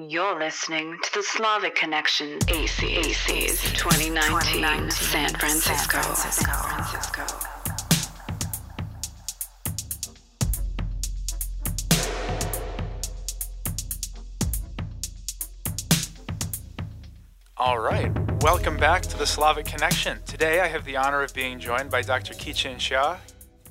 You're 0.00 0.38
listening 0.38 0.96
to 1.02 1.14
the 1.14 1.24
Slavic 1.24 1.74
Connection 1.74 2.38
ACAC's 2.46 3.60
2019 3.72 4.92
San 4.92 5.28
Francisco. 5.30 6.00
San 6.00 6.54
Francisco. 6.54 7.26
All 17.56 17.80
right, 17.80 18.12
welcome 18.40 18.76
back 18.76 19.02
to 19.02 19.18
the 19.18 19.26
Slavic 19.26 19.66
Connection. 19.66 20.22
Today 20.26 20.60
I 20.60 20.68
have 20.68 20.84
the 20.84 20.96
honor 20.96 21.22
of 21.22 21.34
being 21.34 21.58
joined 21.58 21.90
by 21.90 22.02
Dr. 22.02 22.34
Ke-Chin 22.34 22.76
Hsia. 22.76 23.18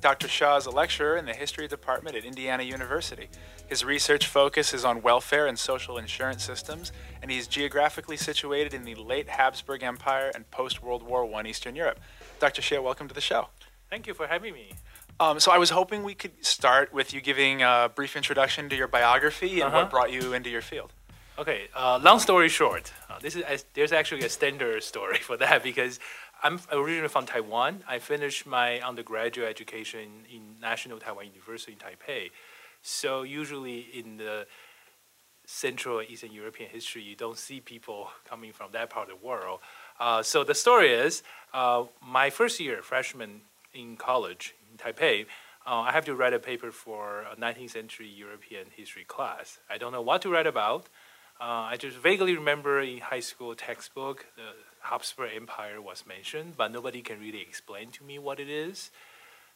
Dr. 0.00 0.28
Hsia 0.28 0.56
is 0.56 0.66
a 0.66 0.70
lecturer 0.70 1.16
in 1.16 1.26
the 1.26 1.34
History 1.34 1.66
Department 1.66 2.14
at 2.16 2.24
Indiana 2.24 2.62
University. 2.62 3.28
His 3.66 3.84
research 3.84 4.26
focus 4.26 4.72
is 4.72 4.84
on 4.84 5.02
welfare 5.02 5.46
and 5.48 5.58
social 5.58 5.98
insurance 5.98 6.44
systems, 6.44 6.92
and 7.20 7.30
he's 7.30 7.48
geographically 7.48 8.16
situated 8.16 8.74
in 8.74 8.84
the 8.84 8.94
late 8.94 9.28
Habsburg 9.28 9.82
Empire 9.82 10.30
and 10.34 10.48
post 10.52 10.82
World 10.82 11.02
War 11.02 11.28
I 11.34 11.42
Eastern 11.48 11.74
Europe. 11.74 11.98
Dr. 12.38 12.62
Hsia, 12.62 12.80
welcome 12.82 13.08
to 13.08 13.14
the 13.14 13.20
show. 13.20 13.48
Thank 13.90 14.06
you 14.06 14.14
for 14.14 14.28
having 14.28 14.54
me. 14.54 14.74
Um, 15.18 15.40
so 15.40 15.50
I 15.50 15.58
was 15.58 15.70
hoping 15.70 16.04
we 16.04 16.14
could 16.14 16.44
start 16.46 16.92
with 16.94 17.12
you 17.12 17.20
giving 17.20 17.62
a 17.62 17.90
brief 17.92 18.14
introduction 18.14 18.68
to 18.68 18.76
your 18.76 18.86
biography 18.86 19.60
and 19.60 19.64
Uh-huh. 19.68 19.78
what 19.78 19.90
brought 19.90 20.12
you 20.12 20.32
into 20.32 20.48
your 20.48 20.62
field. 20.62 20.92
Okay, 21.36 21.68
uh, 21.74 21.98
long 22.02 22.18
story 22.20 22.48
short, 22.48 22.92
uh, 23.08 23.18
this 23.20 23.36
is 23.36 23.64
there's 23.74 23.92
actually 23.92 24.22
a 24.22 24.28
standard 24.28 24.82
story 24.82 25.18
for 25.28 25.36
that 25.36 25.62
because 25.62 25.98
I'm 26.40 26.60
originally 26.70 27.08
from 27.08 27.26
Taiwan. 27.26 27.82
I 27.88 27.98
finished 27.98 28.46
my 28.46 28.80
undergraduate 28.80 29.48
education 29.48 30.24
in 30.32 30.60
National 30.60 30.98
Taiwan 30.98 31.26
University 31.26 31.72
in 31.72 31.78
Taipei. 31.78 32.30
So 32.80 33.22
usually 33.22 33.80
in 33.92 34.18
the 34.18 34.46
Central 35.46 35.98
and 35.98 36.08
Eastern 36.08 36.30
European 36.30 36.70
history, 36.70 37.02
you 37.02 37.16
don't 37.16 37.38
see 37.38 37.58
people 37.58 38.10
coming 38.24 38.52
from 38.52 38.70
that 38.72 38.88
part 38.88 39.10
of 39.10 39.18
the 39.18 39.26
world. 39.26 39.58
Uh, 39.98 40.22
so 40.22 40.44
the 40.44 40.54
story 40.54 40.92
is, 40.92 41.24
uh, 41.52 41.84
my 42.00 42.30
first 42.30 42.60
year 42.60 42.82
freshman 42.82 43.40
in 43.74 43.96
college 43.96 44.54
in 44.70 44.78
Taipei, 44.78 45.26
uh, 45.66 45.80
I 45.80 45.90
have 45.90 46.04
to 46.04 46.14
write 46.14 46.34
a 46.34 46.38
paper 46.38 46.70
for 46.70 47.24
a 47.32 47.34
19th 47.34 47.70
century 47.70 48.08
European 48.08 48.66
history 48.76 49.04
class. 49.04 49.58
I 49.68 49.76
don't 49.76 49.90
know 49.90 50.02
what 50.02 50.22
to 50.22 50.30
write 50.30 50.46
about. 50.46 50.86
Uh, 51.40 51.70
I 51.72 51.76
just 51.76 51.96
vaguely 51.96 52.36
remember 52.36 52.80
in 52.80 52.98
high 52.98 53.20
school 53.20 53.54
textbook 53.54 54.26
the 54.36 54.52
Habsburg 54.90 55.30
Empire 55.34 55.80
was 55.80 56.04
mentioned, 56.06 56.54
but 56.56 56.72
nobody 56.72 57.02
can 57.02 57.20
really 57.20 57.40
explain 57.40 57.90
to 57.90 58.04
me 58.04 58.18
what 58.18 58.40
it 58.40 58.48
is. 58.48 58.90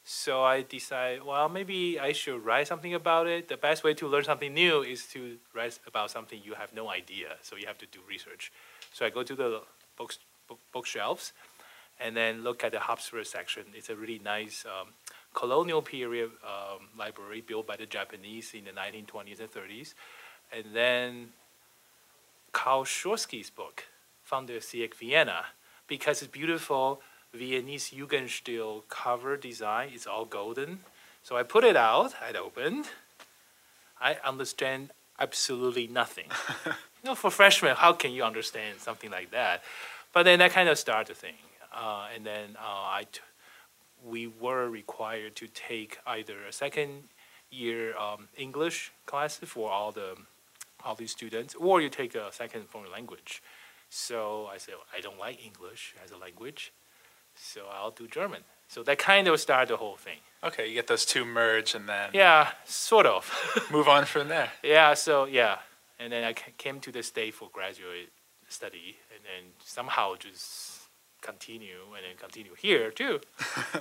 So 0.04 0.42
I 0.42 0.62
decided, 0.62 1.24
well, 1.24 1.48
maybe 1.48 1.98
I 1.98 2.12
should 2.12 2.44
write 2.44 2.66
something 2.66 2.92
about 2.92 3.28
it. 3.28 3.48
The 3.48 3.56
best 3.56 3.84
way 3.84 3.94
to 3.94 4.08
learn 4.08 4.24
something 4.24 4.52
new 4.52 4.82
is 4.82 5.06
to 5.12 5.38
write 5.54 5.78
about 5.86 6.10
something 6.10 6.40
you 6.42 6.54
have 6.54 6.74
no 6.74 6.90
idea. 6.90 7.36
So 7.42 7.56
you 7.56 7.66
have 7.66 7.78
to 7.78 7.86
do 7.86 8.00
research. 8.08 8.52
So 8.92 9.06
I 9.06 9.10
go 9.10 9.22
to 9.22 9.34
the 9.34 9.62
books, 9.96 10.18
book, 10.48 10.58
bookshelves 10.72 11.32
and 12.00 12.16
then 12.16 12.42
look 12.42 12.64
at 12.64 12.72
the 12.72 12.80
Habsburg 12.80 13.26
section. 13.26 13.62
It's 13.74 13.90
a 13.90 13.96
really 13.96 14.18
nice 14.18 14.64
um, 14.66 14.88
colonial 15.34 15.82
period 15.82 16.30
um, 16.44 16.88
library 16.98 17.40
built 17.40 17.66
by 17.66 17.76
the 17.76 17.86
Japanese 17.86 18.54
in 18.54 18.64
the 18.64 18.72
1920s 18.72 19.40
and 19.40 19.50
30s. 19.50 19.94
And 20.52 20.64
then 20.74 21.28
Carl 22.50 22.84
Schorske's 22.84 23.50
book, 23.50 23.84
Fin-de-Siècle 24.32 24.94
Vienna, 24.94 25.44
because 25.86 26.22
it's 26.22 26.30
beautiful 26.30 27.02
Viennese 27.34 27.90
Jugendstil 27.90 28.82
cover 28.88 29.36
design. 29.36 29.90
It's 29.92 30.06
all 30.06 30.24
golden. 30.24 30.80
So 31.22 31.36
I 31.36 31.42
put 31.42 31.64
it 31.64 31.76
out, 31.76 32.14
I 32.26 32.32
opened. 32.38 32.86
I 34.00 34.16
understand 34.24 34.92
absolutely 35.20 35.86
nothing. 35.86 36.28
you 36.66 36.72
know, 37.04 37.14
for 37.14 37.30
freshmen, 37.30 37.76
how 37.76 37.92
can 37.92 38.12
you 38.12 38.24
understand 38.24 38.80
something 38.80 39.10
like 39.10 39.32
that? 39.32 39.62
But 40.14 40.22
then 40.22 40.40
I 40.40 40.48
kind 40.48 40.70
of 40.70 40.78
started 40.78 41.14
the 41.14 41.20
thing. 41.20 41.36
Uh, 41.70 42.06
and 42.14 42.24
then 42.24 42.56
uh, 42.58 42.98
I 43.00 43.04
t- 43.12 43.20
we 44.02 44.28
were 44.28 44.70
required 44.70 45.36
to 45.36 45.46
take 45.46 45.98
either 46.06 46.42
a 46.48 46.52
second 46.52 47.04
year 47.50 47.94
um, 47.98 48.28
English 48.38 48.92
class 49.04 49.36
for 49.36 49.70
all 49.70 49.92
the 49.92 50.16
all 50.84 50.96
these 50.96 51.12
students, 51.12 51.54
or 51.54 51.80
you 51.80 51.88
take 51.88 52.14
a 52.16 52.32
second 52.32 52.68
foreign 52.68 52.90
language. 52.90 53.40
So 53.94 54.48
I 54.50 54.56
said, 54.56 54.72
I 54.96 55.02
don't 55.02 55.18
like 55.18 55.44
English 55.44 55.94
as 56.02 56.10
a 56.12 56.16
language, 56.16 56.72
so 57.34 57.60
I'll 57.70 57.90
do 57.90 58.08
German. 58.08 58.40
So 58.66 58.82
that 58.84 58.96
kind 58.98 59.28
of 59.28 59.38
started 59.38 59.68
the 59.68 59.76
whole 59.76 59.96
thing. 59.96 60.16
Okay, 60.42 60.66
you 60.66 60.72
get 60.74 60.86
those 60.86 61.04
two 61.04 61.26
merge 61.26 61.74
and 61.74 61.86
then 61.86 62.08
Yeah, 62.14 62.52
sort 62.64 63.04
of. 63.04 63.30
move 63.70 63.88
on 63.88 64.06
from 64.06 64.28
there. 64.28 64.50
yeah, 64.62 64.94
so 64.94 65.26
yeah. 65.26 65.58
And 65.98 66.10
then 66.10 66.24
I 66.24 66.32
came 66.32 66.80
to 66.80 66.90
the 66.90 67.02
state 67.02 67.34
for 67.34 67.50
graduate 67.52 68.08
study, 68.48 68.96
and 69.14 69.22
then 69.24 69.50
somehow 69.62 70.14
just 70.16 70.88
continue, 71.20 71.82
and 71.94 72.02
then 72.08 72.16
continue 72.18 72.54
here 72.54 72.90
too. 72.90 73.20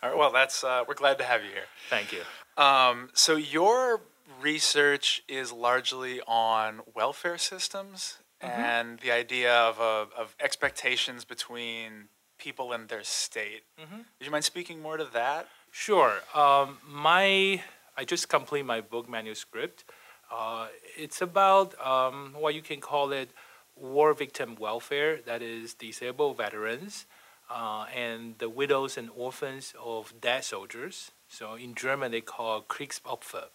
All 0.00 0.10
right, 0.10 0.16
well, 0.16 0.30
that's 0.30 0.62
uh, 0.62 0.84
we're 0.86 0.94
glad 0.94 1.18
to 1.18 1.24
have 1.24 1.42
you 1.42 1.50
here. 1.50 1.66
Thank 1.90 2.12
you. 2.12 2.22
Um, 2.56 3.08
so 3.14 3.34
your 3.34 4.00
research 4.40 5.24
is 5.26 5.50
largely 5.52 6.20
on 6.28 6.82
welfare 6.94 7.36
systems 7.36 8.18
and 8.40 8.98
the 9.00 9.10
idea 9.10 9.52
of, 9.52 9.80
uh, 9.80 10.06
of 10.16 10.34
expectations 10.40 11.24
between 11.24 12.08
people 12.38 12.72
and 12.72 12.88
their 12.88 13.02
state. 13.02 13.64
Would 13.78 14.24
you 14.26 14.30
mind 14.30 14.44
speaking 14.44 14.80
more 14.82 14.96
to 14.96 15.06
that? 15.12 15.48
Sure. 15.70 16.14
Um, 16.34 16.78
my 16.86 17.62
I 17.96 18.04
just 18.04 18.28
complete 18.28 18.64
my 18.66 18.82
book 18.82 19.08
manuscript. 19.08 19.84
Uh, 20.30 20.68
it's 20.96 21.22
about 21.22 21.74
um, 21.84 22.34
what 22.38 22.54
you 22.54 22.60
can 22.60 22.80
call 22.80 23.10
it 23.12 23.30
war 23.74 24.12
victim 24.12 24.56
welfare. 24.56 25.20
That 25.24 25.40
is 25.40 25.74
disabled 25.74 26.36
veterans 26.36 27.06
uh, 27.50 27.86
and 27.94 28.34
the 28.38 28.48
widows 28.50 28.98
and 28.98 29.08
orphans 29.16 29.74
of 29.82 30.12
dead 30.20 30.44
soldiers. 30.44 31.12
So 31.28 31.54
in 31.54 31.74
German 31.74 32.12
they 32.12 32.20
call 32.20 32.62
Kriegsopfer. 32.62 33.46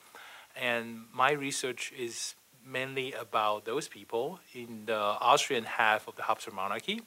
And 0.56 1.06
my 1.14 1.32
research 1.32 1.94
is 1.98 2.36
mainly 2.66 3.14
about 3.14 3.66
those 3.66 3.88
people 3.88 4.40
in 4.54 4.84
the 4.86 4.98
Austrian 4.98 5.64
half 5.64 6.08
of 6.08 6.16
the 6.16 6.24
Habsburg 6.24 6.56
monarchy. 6.56 7.02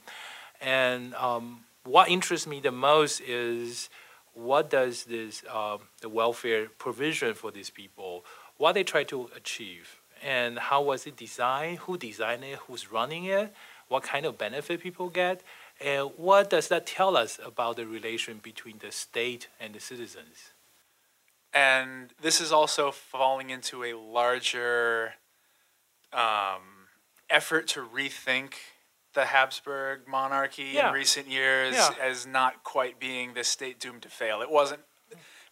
And 0.61 1.15
um, 1.15 1.65
what 1.85 2.09
interests 2.09 2.47
me 2.47 2.61
the 2.61 2.73
most 2.73 3.21
is 3.21 3.89
what 4.33 4.71
does 4.71 5.05
this 5.05 5.45
um, 5.53 5.81
the 6.01 6.09
welfare 6.09 6.67
provision 6.79 7.35
for 7.35 7.51
these 7.51 7.71
people, 7.71 8.25
what 8.57 8.73
they 8.73 8.85
try 8.85 9.05
to 9.05 9.31
achieve, 9.37 10.01
and 10.23 10.59
how 10.59 10.83
was 10.83 11.07
it 11.07 11.17
designed, 11.17 11.79
who 11.79 11.97
designed 11.97 12.45
it, 12.45 12.59
who's 12.67 12.91
running 12.91 13.25
it, 13.25 13.55
what 13.89 14.03
kind 14.03 14.27
of 14.27 14.39
benefit 14.39 14.81
people 14.81 15.09
get, 15.09 15.43
and 15.81 16.11
what 16.17 16.51
does 16.51 16.69
that 16.69 16.87
tell 16.87 17.17
us 17.17 17.39
about 17.45 17.77
the 17.77 17.87
relation 17.87 18.41
between 18.43 18.79
the 18.79 18.91
state 18.91 19.49
and 19.61 19.75
the 19.75 19.81
citizens? 19.81 20.53
And 21.53 22.11
this 22.21 22.41
is 22.41 22.51
also 22.51 22.91
falling 22.91 23.51
into 23.51 23.85
a 23.85 23.95
larger 23.95 25.15
um, 26.15 26.63
effort 27.31 27.67
to 27.69 27.81
rethink 27.81 28.55
the 29.15 29.27
Habsburg 29.27 30.09
monarchy 30.09 30.71
Yeah. 30.75 30.89
in 30.89 30.95
recent 30.95 31.29
years 31.29 31.75
Yeah. 31.75 31.91
as 32.01 32.27
not 32.27 32.65
quite 32.65 32.99
being 32.99 33.35
the 33.35 33.45
state 33.45 33.79
doomed 33.81 34.03
to 34.03 34.09
fail. 34.09 34.43
It 34.43 34.51
wasn't. 34.51 34.81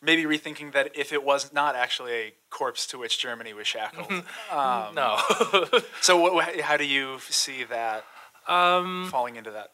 Maybe 0.05 0.25
rethinking 0.25 0.73
that 0.73 0.97
if 0.97 1.13
it 1.13 1.23
was 1.23 1.53
not 1.53 1.77
actually 1.77 2.13
a 2.13 2.35
corpse 2.51 2.89
to 2.89 2.99
which 2.99 3.21
Germany 3.21 3.55
was 3.55 3.69
shackled. 3.69 4.11
um, 4.51 4.95
no. 4.97 5.17
So, 6.01 6.17
what, 6.35 6.61
how 6.61 6.77
do 6.77 6.85
you 6.85 7.19
see 7.21 7.63
that 7.65 8.05
um, 8.49 9.09
falling 9.11 9.37
into 9.37 9.53
that? 9.53 9.71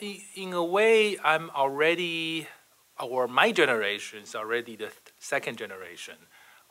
in 0.00 0.18
in 0.34 0.52
a 0.52 0.62
way, 0.64 1.16
I'm 1.24 1.48
already, 1.50 2.48
or 3.00 3.26
my 3.28 3.50
generation 3.52 4.22
is 4.22 4.34
already 4.34 4.76
the 4.76 4.90
second 5.18 5.56
generation 5.56 6.16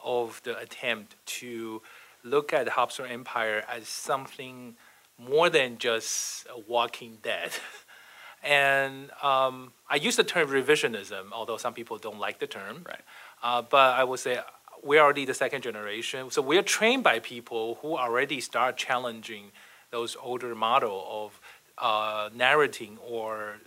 of 0.04 0.40
the 0.44 0.56
attempt 0.58 1.16
to 1.40 1.82
look 2.24 2.54
at 2.54 2.66
the 2.66 2.72
Habsburg 2.72 3.12
Empire 3.12 3.64
as 3.70 3.88
something 3.88 4.76
more 5.18 5.50
than 5.50 5.78
just 5.78 6.46
a 6.48 6.60
walking 6.60 7.18
dead. 7.22 7.52
and 8.44 9.12
um, 9.22 9.74
I 9.90 9.96
use 9.96 10.16
the 10.16 10.24
term 10.24 10.50
revisionism, 10.50 11.32
although 11.32 11.58
some 11.58 11.74
people 11.74 11.98
don't 11.98 12.20
like 12.20 12.40
the 12.40 12.48
term. 12.48 12.84
Right. 12.88 13.02
Uh, 13.44 13.62
but 13.62 13.96
I 14.00 14.04
would 14.04 14.20
say 14.20 14.40
we're 14.84 15.02
already 15.02 15.26
the 15.26 15.34
second 15.34 15.62
generation. 15.62 16.32
So 16.32 16.42
we're 16.42 16.64
trained 16.64 17.04
by 17.04 17.20
people 17.20 17.78
who 17.82 17.98
already 17.98 18.42
start 18.42 18.78
challenging 18.78 19.52
those 19.92 20.16
older 20.22 20.56
model 20.56 21.06
of 21.10 21.40
uh, 21.78 22.30
narrating 22.34 22.98
or 23.06 23.58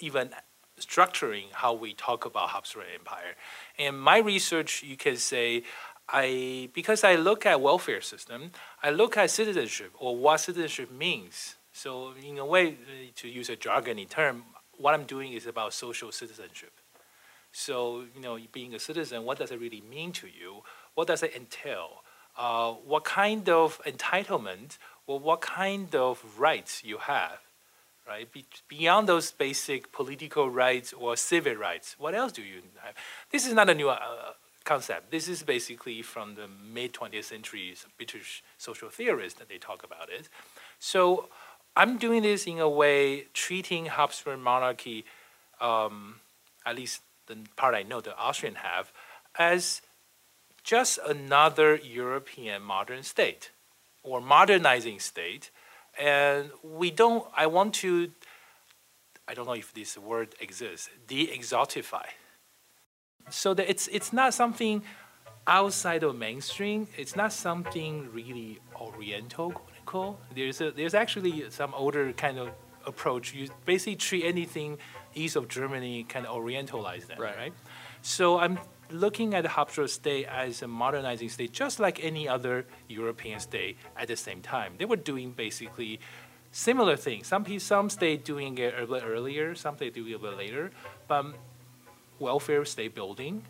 even 0.00 0.30
structuring 0.80 1.46
how 1.52 1.72
we 1.72 1.92
talk 1.92 2.24
about 2.24 2.50
Habsburg 2.50 2.86
Empire. 2.94 3.34
And 3.78 4.00
my 4.00 4.18
research, 4.18 4.82
you 4.82 4.96
can 4.96 5.16
say, 5.16 5.64
I 6.08 6.70
because 6.72 7.04
I 7.04 7.16
look 7.16 7.46
at 7.46 7.60
welfare 7.60 8.00
system, 8.00 8.52
I 8.82 8.90
look 8.90 9.16
at 9.16 9.30
citizenship 9.30 9.92
or 9.98 10.16
what 10.16 10.40
citizenship 10.40 10.90
means. 10.90 11.56
So 11.72 12.12
in 12.26 12.38
a 12.38 12.46
way, 12.46 12.76
to 13.16 13.28
use 13.28 13.48
a 13.50 13.56
jargony 13.56 14.08
term, 14.08 14.44
what 14.76 14.94
I'm 14.94 15.04
doing 15.04 15.32
is 15.32 15.46
about 15.46 15.72
social 15.74 16.10
citizenship. 16.12 16.72
So 17.52 18.04
you 18.14 18.20
know, 18.20 18.38
being 18.52 18.74
a 18.74 18.78
citizen, 18.78 19.24
what 19.24 19.38
does 19.38 19.50
it 19.50 19.60
really 19.60 19.82
mean 19.82 20.12
to 20.12 20.26
you? 20.26 20.62
What 20.94 21.06
does 21.08 21.22
it 21.22 21.34
entail? 21.36 22.02
uh, 22.38 22.72
what 22.72 23.04
kind 23.04 23.48
of 23.48 23.82
entitlement 23.84 24.78
or 25.06 25.18
what 25.18 25.40
kind 25.40 25.94
of 25.94 26.24
rights 26.38 26.84
you 26.84 26.98
have, 26.98 27.40
right? 28.06 28.30
Be- 28.32 28.46
beyond 28.68 29.08
those 29.08 29.32
basic 29.32 29.90
political 29.92 30.48
rights 30.48 30.92
or 30.92 31.16
civic 31.16 31.58
rights, 31.58 31.96
what 31.98 32.14
else 32.14 32.32
do 32.32 32.42
you 32.42 32.62
have? 32.80 32.94
This 33.30 33.46
is 33.46 33.52
not 33.52 33.68
a 33.68 33.74
new 33.74 33.90
uh, 33.90 34.32
concept. 34.68 35.10
This 35.10 35.26
is 35.28 35.42
basically 35.42 36.02
from 36.02 36.34
the 36.34 36.46
mid 36.76 36.92
20th 36.92 37.24
century 37.24 37.74
British 37.96 38.44
social 38.58 38.90
theorists 38.90 39.38
that 39.38 39.48
they 39.48 39.58
talk 39.58 39.80
about 39.82 40.08
it. 40.18 40.28
So 40.78 41.28
I'm 41.74 41.96
doing 41.96 42.22
this 42.22 42.46
in 42.46 42.58
a 42.58 42.68
way, 42.68 43.26
treating 43.32 43.86
Habsburg 43.86 44.40
monarchy, 44.40 45.04
um, 45.60 46.16
at 46.66 46.76
least 46.76 47.00
the 47.28 47.36
part 47.56 47.74
I 47.74 47.82
know 47.82 48.00
the 48.00 48.16
Austrian 48.16 48.56
have, 48.56 48.92
as 49.38 49.80
just 50.62 50.98
another 51.06 51.76
European 51.76 52.62
modern 52.62 53.02
state 53.02 53.50
or 54.02 54.20
modernizing 54.20 54.98
state. 55.00 55.50
And 55.98 56.50
we 56.62 56.90
don't, 56.90 57.24
I 57.34 57.46
want 57.46 57.74
to, 57.82 58.10
I 59.26 59.32
don't 59.34 59.46
know 59.46 59.60
if 59.64 59.72
this 59.72 59.96
word 59.96 60.34
exists, 60.40 60.90
de 61.06 61.26
exotify. 61.26 62.08
So 63.30 63.54
that 63.54 63.68
it's, 63.68 63.88
it's 63.88 64.12
not 64.12 64.34
something 64.34 64.82
outside 65.46 66.02
of 66.02 66.16
mainstream, 66.16 66.86
it's 66.96 67.16
not 67.16 67.32
something 67.32 68.08
really 68.12 68.60
oriental, 68.76 69.52
quote 69.86 70.18
There's, 70.34 70.60
a, 70.60 70.70
there's 70.70 70.94
actually 70.94 71.48
some 71.50 71.72
older 71.74 72.12
kind 72.12 72.38
of 72.38 72.50
approach. 72.86 73.34
You 73.34 73.48
basically 73.64 73.96
treat 73.96 74.24
anything 74.24 74.78
east 75.14 75.36
of 75.36 75.48
Germany 75.48 76.04
kind 76.04 76.26
of 76.26 76.36
orientalize 76.36 77.06
them, 77.06 77.18
right? 77.18 77.36
right? 77.36 77.52
So 78.02 78.38
I'm 78.38 78.58
looking 78.90 79.34
at 79.34 79.42
the 79.42 79.48
Habsburg 79.48 79.88
state 79.88 80.26
as 80.26 80.62
a 80.62 80.68
modernizing 80.68 81.28
state, 81.28 81.52
just 81.52 81.80
like 81.80 82.02
any 82.02 82.28
other 82.28 82.66
European 82.88 83.40
state 83.40 83.76
at 83.96 84.08
the 84.08 84.16
same 84.16 84.40
time. 84.40 84.74
They 84.78 84.84
were 84.84 84.96
doing 84.96 85.32
basically 85.32 86.00
similar 86.50 86.96
things. 86.96 87.26
Some 87.26 87.58
some 87.58 87.90
state 87.90 88.24
doing 88.24 88.56
it 88.58 88.74
a 88.78 88.86
bit 88.86 89.02
earlier, 89.04 89.54
some 89.54 89.76
state 89.76 89.94
doing 89.94 90.12
it 90.12 90.16
a 90.16 90.18
bit 90.18 90.36
later. 90.36 90.70
But 91.06 91.34
welfare 92.18 92.64
state 92.64 92.94
building, 92.94 93.42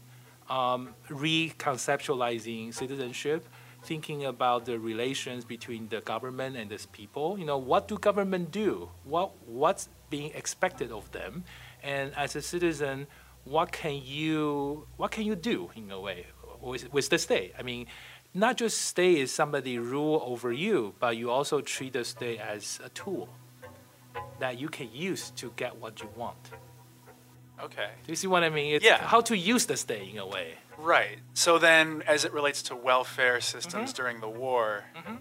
um, 0.48 0.94
reconceptualizing 1.08 2.72
citizenship, 2.74 3.48
thinking 3.84 4.24
about 4.24 4.64
the 4.64 4.78
relations 4.78 5.44
between 5.44 5.88
the 5.88 6.00
government 6.00 6.56
and 6.56 6.70
these 6.70 6.86
people. 6.86 7.38
You 7.38 7.44
know, 7.44 7.58
what 7.58 7.88
do 7.88 7.98
government 7.98 8.50
do? 8.50 8.90
What 9.04 9.32
what's 9.46 9.88
being 10.10 10.32
expected 10.34 10.90
of 10.90 11.10
them? 11.12 11.44
And 11.82 12.14
as 12.16 12.34
a 12.36 12.42
citizen, 12.42 13.06
what 13.44 13.72
can 13.72 14.00
you 14.04 14.86
what 14.96 15.10
can 15.10 15.24
you 15.24 15.36
do 15.36 15.70
in 15.74 15.90
a 15.90 16.00
way 16.00 16.26
with, 16.60 16.92
with 16.92 17.08
the 17.08 17.18
state? 17.18 17.54
I 17.58 17.62
mean, 17.62 17.86
not 18.34 18.56
just 18.56 18.82
state 18.82 19.18
is 19.18 19.32
somebody 19.32 19.78
rule 19.78 20.22
over 20.24 20.52
you, 20.52 20.94
but 21.00 21.16
you 21.16 21.30
also 21.30 21.60
treat 21.60 21.94
the 21.94 22.04
state 22.04 22.40
as 22.40 22.80
a 22.84 22.88
tool 22.90 23.28
that 24.38 24.58
you 24.58 24.68
can 24.68 24.88
use 24.92 25.30
to 25.30 25.52
get 25.56 25.76
what 25.76 26.00
you 26.00 26.08
want. 26.16 26.36
Okay. 27.62 27.90
Do 28.04 28.12
you 28.12 28.16
see 28.16 28.26
what 28.26 28.44
I 28.44 28.50
mean? 28.50 28.74
It's 28.74 28.84
yeah. 28.84 28.98
how 28.98 29.20
to 29.22 29.36
use 29.36 29.66
this 29.66 29.80
state 29.80 30.10
in 30.10 30.18
a 30.18 30.26
way. 30.26 30.54
Right. 30.76 31.18
So 31.34 31.58
then, 31.58 32.02
as 32.06 32.24
it 32.24 32.32
relates 32.32 32.62
to 32.64 32.76
welfare 32.76 33.40
systems 33.40 33.92
mm-hmm. 33.92 34.02
during 34.02 34.20
the 34.20 34.28
war. 34.28 34.84
Mm-hmm. 34.96 35.16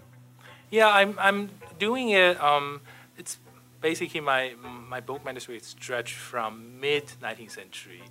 Yeah, 0.70 0.88
I'm, 0.88 1.16
I'm 1.18 1.50
doing 1.78 2.10
it. 2.10 2.40
Um, 2.40 2.80
it's 3.16 3.38
basically 3.80 4.20
my 4.20 4.54
my 4.88 5.00
book 5.00 5.24
manuscript 5.24 5.64
stretched 5.64 6.14
from 6.14 6.80
mid 6.80 7.06
19th 7.22 7.50
century, 7.52 8.02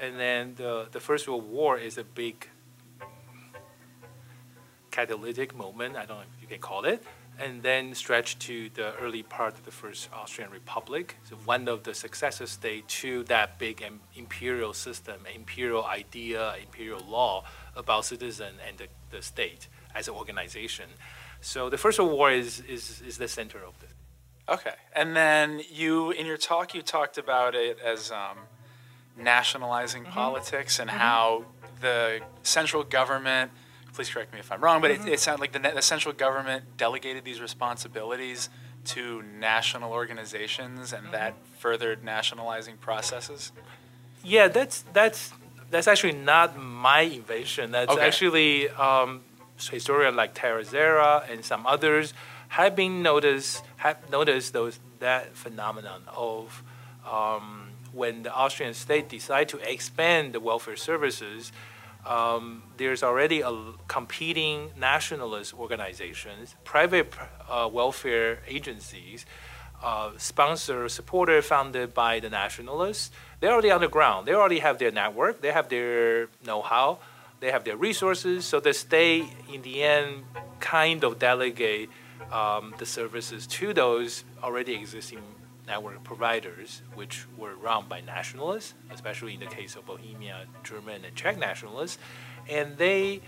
and 0.00 0.18
then 0.18 0.54
the 0.56 0.88
the 0.90 1.00
First 1.00 1.28
World 1.28 1.48
War 1.48 1.78
is 1.78 1.98
a 1.98 2.04
big 2.04 2.48
catalytic 4.90 5.54
moment. 5.54 5.96
I 5.96 6.06
don't 6.06 6.18
know 6.18 6.24
if 6.36 6.42
you 6.42 6.48
can 6.48 6.60
call 6.60 6.84
it, 6.84 7.02
and 7.38 7.62
then 7.62 7.94
stretch 7.94 8.38
to 8.40 8.68
the 8.70 8.94
early 8.96 9.22
part 9.22 9.54
of 9.54 9.64
the 9.64 9.70
First 9.70 10.08
Austrian 10.12 10.50
Republic, 10.50 11.16
so 11.28 11.36
one 11.44 11.68
of 11.68 11.84
the 11.84 11.94
successor 11.94 12.46
states 12.46 13.00
to 13.00 13.24
that 13.24 13.58
big 13.58 13.84
imperial 14.16 14.72
system, 14.72 15.20
imperial 15.34 15.84
idea, 15.84 16.54
imperial 16.60 17.00
law 17.08 17.44
about 17.76 18.04
citizen 18.04 18.54
and 18.66 18.78
the, 18.78 18.88
the 19.10 19.22
state 19.22 19.68
as 19.94 20.08
an 20.08 20.14
organization. 20.14 20.86
So 21.40 21.70
the 21.70 21.78
First 21.78 21.98
World 21.98 22.12
War 22.12 22.30
is, 22.30 22.60
is, 22.60 23.00
is 23.06 23.18
the 23.18 23.28
center 23.28 23.58
of 23.58 23.78
this. 23.80 23.90
Okay, 24.48 24.74
and 24.94 25.14
then 25.14 25.60
you 25.70 26.10
in 26.10 26.24
your 26.24 26.38
talk 26.38 26.74
you 26.74 26.80
talked 26.80 27.18
about 27.18 27.54
it 27.54 27.78
as 27.80 28.10
um, 28.10 28.38
nationalizing 29.16 30.04
mm-hmm. 30.04 30.12
politics 30.12 30.78
and 30.78 30.88
mm-hmm. 30.88 30.98
how 30.98 31.44
the 31.80 32.20
central 32.42 32.82
government. 32.82 33.50
Please 33.98 34.10
correct 34.10 34.32
me 34.32 34.38
if 34.38 34.52
I'm 34.52 34.60
wrong, 34.60 34.80
but 34.80 34.92
mm-hmm. 34.92 35.08
it, 35.08 35.14
it 35.14 35.18
sounded 35.18 35.40
like 35.40 35.50
the, 35.50 35.58
the 35.58 35.82
central 35.82 36.14
government 36.14 36.76
delegated 36.76 37.24
these 37.24 37.40
responsibilities 37.40 38.48
to 38.84 39.24
national 39.40 39.90
organizations, 39.90 40.92
and 40.92 41.10
that 41.10 41.32
mm-hmm. 41.32 41.54
furthered 41.58 42.04
nationalizing 42.04 42.76
processes. 42.76 43.50
Yeah, 44.22 44.46
that's 44.46 44.84
that's 44.92 45.32
that's 45.68 45.88
actually 45.88 46.12
not 46.12 46.56
my 46.56 47.00
invention. 47.00 47.72
That's 47.72 47.90
okay. 47.90 48.06
actually 48.06 48.68
um, 48.68 49.22
historian 49.58 50.14
like 50.14 50.32
Tara 50.32 50.64
Zahra 50.64 51.24
and 51.28 51.44
some 51.44 51.66
others 51.66 52.14
have 52.50 52.76
been 52.76 53.02
noticed 53.02 53.64
have 53.78 54.08
noticed 54.12 54.52
those 54.52 54.78
that 55.00 55.36
phenomenon 55.36 56.02
of 56.06 56.62
um, 57.04 57.70
when 57.90 58.22
the 58.22 58.32
Austrian 58.32 58.74
state 58.74 59.08
decided 59.08 59.48
to 59.48 59.58
expand 59.68 60.34
the 60.34 60.38
welfare 60.38 60.76
services. 60.76 61.50
Um, 62.08 62.62
there's 62.78 63.02
already 63.02 63.42
a 63.42 63.54
competing 63.86 64.70
nationalist 64.80 65.52
organizations, 65.52 66.56
private 66.64 67.12
uh, 67.50 67.68
welfare 67.70 68.38
agencies, 68.48 69.26
uh, 69.82 70.12
sponsor, 70.16 70.88
supported, 70.88 71.44
funded 71.44 71.92
by 71.92 72.18
the 72.18 72.30
nationalists. 72.30 73.10
They're 73.40 73.52
already 73.52 73.70
on 73.70 73.82
the 73.82 73.88
ground. 73.88 74.26
They 74.26 74.32
already 74.32 74.60
have 74.60 74.78
their 74.78 74.90
network. 74.90 75.42
They 75.42 75.52
have 75.52 75.68
their 75.68 76.28
know-how. 76.46 76.98
They 77.40 77.52
have 77.52 77.64
their 77.64 77.76
resources. 77.76 78.46
So 78.46 78.58
the 78.58 78.72
state, 78.72 79.26
in 79.52 79.60
the 79.60 79.82
end, 79.82 80.24
kind 80.60 81.04
of 81.04 81.18
delegate 81.18 81.90
um, 82.32 82.74
the 82.78 82.86
services 82.86 83.46
to 83.46 83.74
those 83.74 84.24
already 84.42 84.74
existing 84.74 85.22
network 85.68 86.02
providers, 86.02 86.82
which 86.94 87.26
were 87.36 87.54
run 87.54 87.84
by 87.88 88.00
nationalists, 88.00 88.74
especially 88.90 89.34
in 89.34 89.40
the 89.40 89.46
case 89.46 89.76
of 89.76 89.86
Bohemia, 89.86 90.46
German, 90.64 91.04
and 91.04 91.14
Czech 91.14 91.38
nationalists, 91.38 91.98
and 92.48 92.76
they 92.78 93.20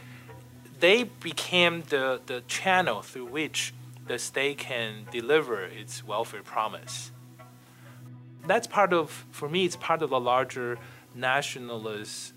they 0.81 1.05
became 1.05 1.83
the, 1.91 2.21
the 2.25 2.43
channel 2.49 3.03
through 3.03 3.27
which 3.27 3.75
the 4.07 4.19
state 4.19 4.59
can 4.59 5.07
deliver 5.13 5.63
its 5.63 6.03
welfare 6.03 6.43
promise. 6.43 7.12
That's 8.47 8.67
part 8.67 8.93
of, 8.93 9.26
for 9.31 9.49
me, 9.49 9.67
it's 9.67 9.76
part 9.76 10.03
of 10.03 10.11
a 10.11 10.19
larger 10.19 10.79
nationalist 11.14 12.35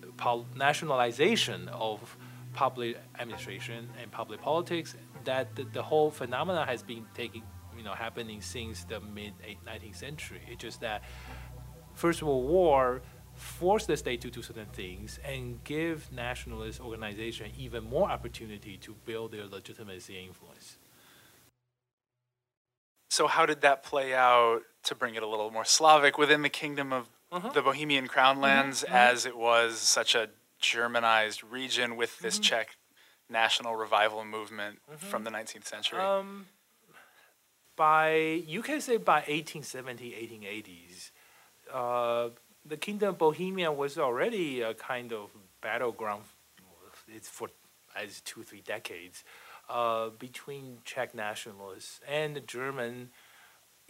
nationalization 0.55 1.69
of 1.69 2.17
public 2.53 2.97
administration 3.19 3.89
and 4.01 4.11
public 4.11 4.41
politics 4.41 4.95
that 5.23 5.55
the, 5.55 5.63
the 5.63 5.81
whole 5.81 6.11
phenomena 6.11 6.65
has 6.65 6.83
been 6.83 7.05
taking, 7.13 7.43
you 7.83 7.89
know, 7.89 7.95
happening 7.95 8.41
since 8.41 8.85
the 8.85 9.01
mid 9.01 9.33
19th 9.67 9.97
century. 9.97 10.39
It's 10.47 10.61
just 10.61 10.79
that 10.79 11.03
First 11.93 12.23
World 12.23 12.47
War 12.47 13.01
forced 13.35 13.87
the 13.87 13.97
state 13.97 14.21
to 14.21 14.29
do 14.29 14.41
certain 14.41 14.67
things 14.67 15.19
and 15.25 15.61
give 15.65 16.09
nationalist 16.13 16.79
organizations 16.79 17.53
even 17.57 17.83
more 17.83 18.09
opportunity 18.09 18.77
to 18.77 18.95
build 19.03 19.33
their 19.33 19.45
legitimacy 19.45 20.17
and 20.17 20.27
influence. 20.27 20.77
So, 23.09 23.27
how 23.27 23.45
did 23.45 23.59
that 23.61 23.83
play 23.83 24.13
out 24.13 24.61
to 24.83 24.95
bring 24.95 25.15
it 25.15 25.23
a 25.23 25.27
little 25.27 25.51
more 25.51 25.65
Slavic 25.65 26.17
within 26.17 26.41
the 26.41 26.49
kingdom 26.49 26.93
of 26.93 27.09
uh-huh. 27.33 27.49
the 27.49 27.61
Bohemian 27.61 28.07
Crown 28.07 28.35
mm-hmm. 28.35 28.43
lands, 28.43 28.83
mm-hmm. 28.83 28.95
as 28.95 29.25
it 29.25 29.37
was 29.37 29.77
such 29.77 30.15
a 30.15 30.29
Germanized 30.61 31.43
region 31.43 31.97
with 31.97 32.17
this 32.19 32.35
mm-hmm. 32.35 32.43
Czech 32.43 32.77
national 33.29 33.75
revival 33.75 34.23
movement 34.23 34.79
mm-hmm. 34.89 35.05
from 35.05 35.25
the 35.25 35.31
19th 35.31 35.65
century? 35.65 35.99
Um, 35.99 36.45
by 37.75 38.13
you 38.47 38.61
can 38.61 38.81
say 38.81 38.97
by 38.97 39.23
1870, 39.27 40.11
1880s, 40.11 41.11
uh, 41.73 42.29
the 42.65 42.77
Kingdom 42.77 43.09
of 43.09 43.17
Bohemia 43.17 43.71
was 43.71 43.97
already 43.97 44.61
a 44.61 44.73
kind 44.73 45.11
of 45.11 45.29
battleground. 45.61 46.23
It's 47.07 47.29
for 47.29 47.49
as 47.95 48.21
two 48.21 48.43
three 48.43 48.61
decades 48.61 49.23
uh, 49.69 50.09
between 50.19 50.79
Czech 50.85 51.13
nationalists 51.13 51.99
and 52.07 52.35
the 52.35 52.39
German 52.39 53.09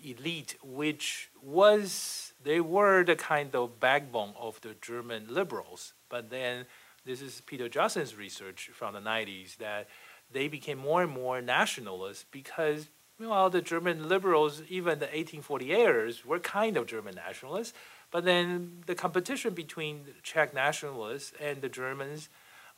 elite, 0.04 0.58
which 0.64 1.30
was 1.42 2.34
they 2.44 2.60
were 2.60 3.04
the 3.04 3.16
kind 3.16 3.56
of 3.56 3.80
backbone 3.80 4.34
of 4.40 4.60
the 4.62 4.76
German 4.82 5.28
liberals, 5.30 5.94
but 6.10 6.30
then 6.30 6.66
this 7.06 7.22
is 7.22 7.42
Pieter 7.42 7.70
Judson's 7.70 8.16
research 8.16 8.70
from 8.74 8.94
the 8.94 9.00
90s 9.00 9.58
that 9.58 9.88
they 10.32 10.48
became 10.48 10.78
more 10.78 11.04
and 11.04 11.12
more 11.12 11.42
nationalist 11.42 12.26
because 12.32 12.88
well 13.20 13.50
the 13.50 13.62
German 13.62 14.08
liberals 14.08 14.62
even 14.70 15.00
the 15.00 15.08
1848ers 15.08 16.26
were 16.26 16.40
kind 16.40 16.78
of 16.78 16.88
German 16.88 17.16
nationalists 17.16 17.74
but 18.12 18.26
then 18.26 18.84
the 18.86 18.96
competition 18.96 19.54
between 19.54 20.06
Czech 20.22 20.54
nationalists 20.54 21.34
and 21.40 21.62
the 21.62 21.70
Germans 21.70 22.30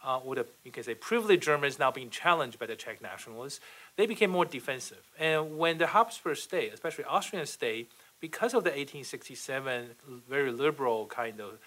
uh, 0.05 0.19
or 0.19 0.35
the, 0.35 0.45
you 0.63 0.71
can 0.71 0.83
say 0.83 0.93
privileged 0.93 1.43
Germans 1.43 1.79
now 1.79 1.91
being 1.91 2.09
challenged 2.09 2.59
by 2.59 2.65
the 2.65 2.75
Czech 2.75 3.01
nationalists, 3.01 3.59
they 3.95 4.05
became 4.05 4.29
more 4.29 4.45
defensive. 4.45 5.03
And 5.17 5.57
when 5.57 5.77
the 5.77 5.87
Habsburg 5.87 6.37
state, 6.37 6.73
especially 6.73 7.05
Austrian 7.05 7.45
state, 7.45 7.91
because 8.19 8.53
of 8.53 8.63
the 8.63 8.69
1867 8.69 9.89
very 10.29 10.51
liberal 10.51 11.07
kind 11.07 11.41
of 11.41 11.59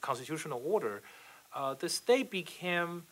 constitutional 0.00 0.62
order, 0.64 1.02
uh, 1.54 1.74
the 1.74 1.88
state 1.88 2.30
became, 2.30 3.04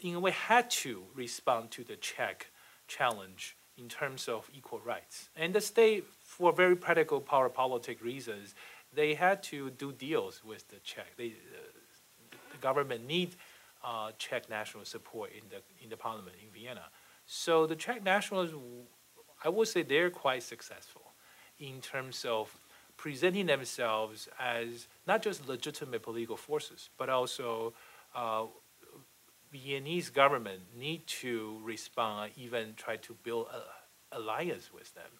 in 0.00 0.14
a 0.14 0.20
way, 0.20 0.30
had 0.30 0.70
to 0.70 1.04
respond 1.14 1.70
to 1.72 1.82
the 1.82 1.96
Czech 1.96 2.50
challenge 2.86 3.55
in 3.78 3.88
terms 3.88 4.28
of 4.28 4.50
equal 4.54 4.80
rights. 4.84 5.28
And 5.36 5.54
the 5.54 5.60
state, 5.60 6.04
for 6.20 6.52
very 6.52 6.76
practical 6.76 7.20
power 7.20 7.48
politic 7.48 8.02
reasons, 8.02 8.54
they 8.94 9.14
had 9.14 9.42
to 9.44 9.70
do 9.70 9.92
deals 9.92 10.42
with 10.44 10.68
the 10.68 10.76
Czech. 10.76 11.16
They, 11.16 11.28
uh, 11.28 12.36
the 12.52 12.58
government 12.58 13.06
needs 13.06 13.36
uh, 13.84 14.12
Czech 14.18 14.48
national 14.48 14.84
support 14.84 15.30
in 15.32 15.42
the 15.50 15.60
in 15.82 15.90
the 15.90 15.96
parliament 15.96 16.36
in 16.42 16.48
Vienna. 16.50 16.86
So 17.26 17.66
the 17.66 17.76
Czech 17.76 18.02
nationalists, 18.02 18.54
I 19.44 19.48
would 19.48 19.68
say, 19.68 19.82
they're 19.82 20.10
quite 20.10 20.42
successful 20.42 21.02
in 21.58 21.80
terms 21.80 22.24
of 22.24 22.56
presenting 22.96 23.46
themselves 23.46 24.28
as 24.40 24.88
not 25.06 25.22
just 25.22 25.48
legitimate 25.48 26.02
political 26.02 26.36
forces, 26.36 26.88
but 26.96 27.08
also 27.08 27.74
uh, 28.14 28.44
Viennese 29.52 30.10
government 30.10 30.62
need 30.78 31.06
to 31.06 31.58
respond, 31.62 32.32
even 32.36 32.74
try 32.76 32.96
to 32.96 33.14
build 33.22 33.46
an 33.52 33.60
alliance 34.12 34.70
with 34.72 34.94
them. 34.94 35.10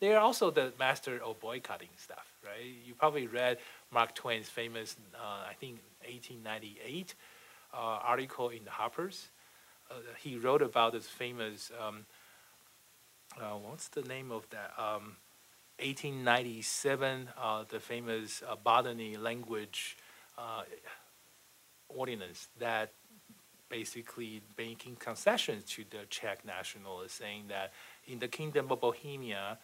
They 0.00 0.12
are 0.12 0.20
also 0.20 0.50
the 0.50 0.72
master 0.78 1.20
of 1.22 1.40
boycotting 1.40 1.88
stuff, 1.96 2.26
right? 2.44 2.64
You 2.84 2.94
probably 2.94 3.26
read 3.26 3.58
Mark 3.90 4.14
Twain's 4.14 4.48
famous, 4.48 4.96
uh, 5.14 5.48
I 5.48 5.54
think, 5.58 5.80
1898 6.04 7.14
uh, 7.72 7.76
article 7.76 8.48
in 8.50 8.64
the 8.64 8.70
Harper's. 8.70 9.28
Uh, 9.90 9.94
he 10.18 10.36
wrote 10.36 10.62
about 10.62 10.92
this 10.92 11.06
famous, 11.06 11.70
um, 11.80 12.06
uh, 13.40 13.56
what's 13.56 13.88
the 13.88 14.02
name 14.02 14.30
of 14.30 14.48
that? 14.50 14.72
Um, 14.78 15.16
1897, 15.78 17.28
uh, 17.40 17.64
the 17.68 17.80
famous 17.80 18.42
uh, 18.48 18.56
Badeni 18.56 19.20
language 19.20 19.96
ordinance 21.88 22.48
that 22.58 22.92
basically 23.74 24.40
making 24.56 24.94
concessions 24.96 25.64
to 25.64 25.84
the 25.90 26.06
Czech 26.08 26.44
nationalists, 26.44 27.14
saying 27.14 27.44
that 27.48 27.72
in 28.06 28.20
the 28.20 28.28
Kingdom 28.28 28.70
of 28.70 28.80
Bohemia, 28.80 29.58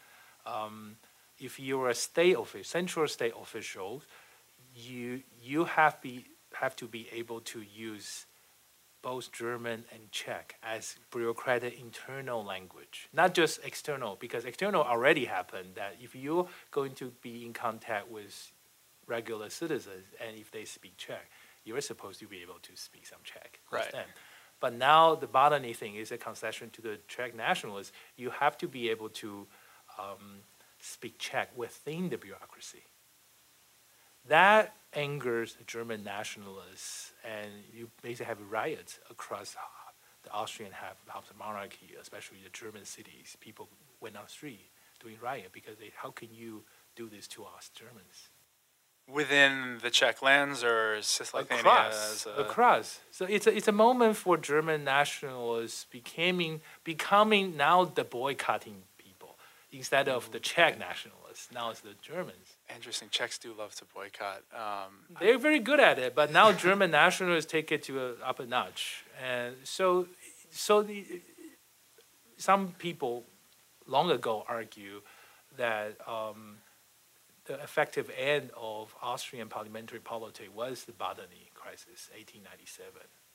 um, 0.45 0.97
if 1.39 1.61
you're 1.61 1.89
a 1.89 1.95
state 1.95 2.37
official, 2.37 2.65
central 2.65 3.09
state 3.09 3.35
official, 3.41 4.03
you 4.75 5.23
you 5.41 5.65
have 5.65 5.95
be 6.03 6.25
have 6.63 6.75
to 6.77 6.87
be 6.87 7.07
able 7.13 7.41
to 7.53 7.61
use 7.63 8.27
both 9.03 9.33
German 9.33 9.85
and 9.95 10.03
Czech 10.11 10.57
as 10.63 10.97
bureaucratic 11.13 11.81
internal 11.81 12.45
language, 12.45 13.09
not 13.13 13.33
just 13.33 13.61
external, 13.65 14.17
because 14.17 14.45
external 14.45 14.83
already 14.83 15.25
happened 15.25 15.71
that 15.77 15.93
if 16.03 16.15
you're 16.15 16.49
going 16.71 16.95
to 16.95 17.07
be 17.23 17.47
in 17.47 17.53
contact 17.53 18.11
with 18.11 18.53
regular 19.07 19.49
citizens 19.51 20.07
and 20.23 20.37
if 20.37 20.51
they 20.51 20.65
speak 20.65 20.97
Czech, 20.97 21.31
you're 21.65 21.81
supposed 21.81 22.21
to 22.21 22.27
be 22.27 22.43
able 22.43 22.59
to 22.63 22.77
speak 22.77 23.07
some 23.07 23.19
Czech. 23.25 23.61
Right. 23.71 23.91
Them. 23.93 24.07
But 24.61 24.75
now 24.75 25.15
the 25.15 25.27
Badeni 25.27 25.75
thing 25.75 25.95
is 25.95 26.13
a 26.13 26.19
concession 26.19 26.71
to 26.71 26.83
the 26.83 26.99
Czech 27.09 27.35
nationalists. 27.35 27.93
You 28.17 28.31
have 28.31 28.59
to 28.59 28.69
be 28.69 28.91
able 28.91 29.09
to 29.11 29.47
um, 29.99 30.41
speak 30.79 31.19
Czech 31.19 31.57
within 31.57 32.11
the 32.11 32.19
bureaucracy. 32.19 32.85
That 34.29 34.75
angers 34.93 35.55
the 35.55 35.65
German 35.65 36.05
nationalists, 36.05 37.13
and 37.25 37.49
you 37.73 37.91
basically 38.03 38.27
have 38.27 38.39
riots 38.51 38.99
across 39.11 39.57
the 40.23 40.31
Austrian 40.31 40.73
half 40.73 40.97
of 41.15 41.27
the 41.29 41.35
monarchy, 41.39 41.95
especially 42.01 42.39
the 42.45 42.51
German 42.51 42.85
cities. 42.85 43.37
People 43.41 43.69
went 44.01 44.17
on 44.17 44.25
the 44.25 44.31
street 44.31 44.71
doing 45.01 45.17
riot 45.23 45.51
because 45.53 45.79
they, 45.79 45.91
how 45.97 46.11
can 46.11 46.29
you 46.33 46.63
do 46.97 47.09
this 47.09 47.27
to 47.29 47.45
us 47.45 47.71
Germans? 47.75 48.29
Within 49.13 49.79
the 49.83 49.91
Czech 49.91 50.23
lands 50.23 50.63
or 50.63 50.99
Cisleithania? 51.01 51.61
Across, 51.61 52.27
a- 52.27 52.41
across. 52.41 53.01
So 53.11 53.25
it's 53.27 53.47
a, 53.47 53.57
it's 53.57 53.69
a 53.69 53.73
moment 53.73 54.17
for 54.17 54.37
German 54.37 54.85
nationalists 54.85 55.87
becoming 55.91 56.61
becoming 56.85 57.57
now 57.57 57.85
the 57.85 58.05
boycotting 58.05 58.83
people 58.99 59.37
instead 59.73 60.09
of 60.09 60.31
the 60.33 60.41
Czech 60.41 60.79
nationalists. 60.79 61.49
Now 61.53 61.71
it's 61.71 61.81
the 61.81 61.95
Germans. 62.03 62.57
Interesting. 62.75 63.09
Czechs 63.11 63.39
do 63.39 63.53
love 63.59 63.75
to 63.77 63.85
boycott. 63.95 64.43
Um, 64.55 65.17
They're 65.21 65.39
very 65.39 65.59
good 65.59 65.81
at 65.81 65.99
it, 65.99 66.15
but 66.15 66.31
now 66.33 66.53
German 66.53 66.91
nationalists 66.91 67.47
take 67.51 67.73
it 67.73 67.83
to 67.85 68.01
a, 68.01 68.13
up 68.25 68.39
a 68.41 68.47
notch, 68.47 69.05
and 69.23 69.55
so 69.65 70.07
so 70.51 70.83
the, 70.83 71.05
some 72.37 72.75
people 72.79 73.25
long 73.87 74.11
ago 74.11 74.45
argue 74.49 75.03
that 75.57 75.97
um, 76.07 76.59
the 77.47 77.55
effective 77.55 78.11
end 78.17 78.51
of 78.57 78.95
Austrian 79.03 79.49
parliamentary 79.49 80.01
politics 80.01 80.51
was 80.55 80.85
the 80.85 80.93
Badeni 80.93 81.53
crisis, 81.55 82.11
1897, 82.15 82.87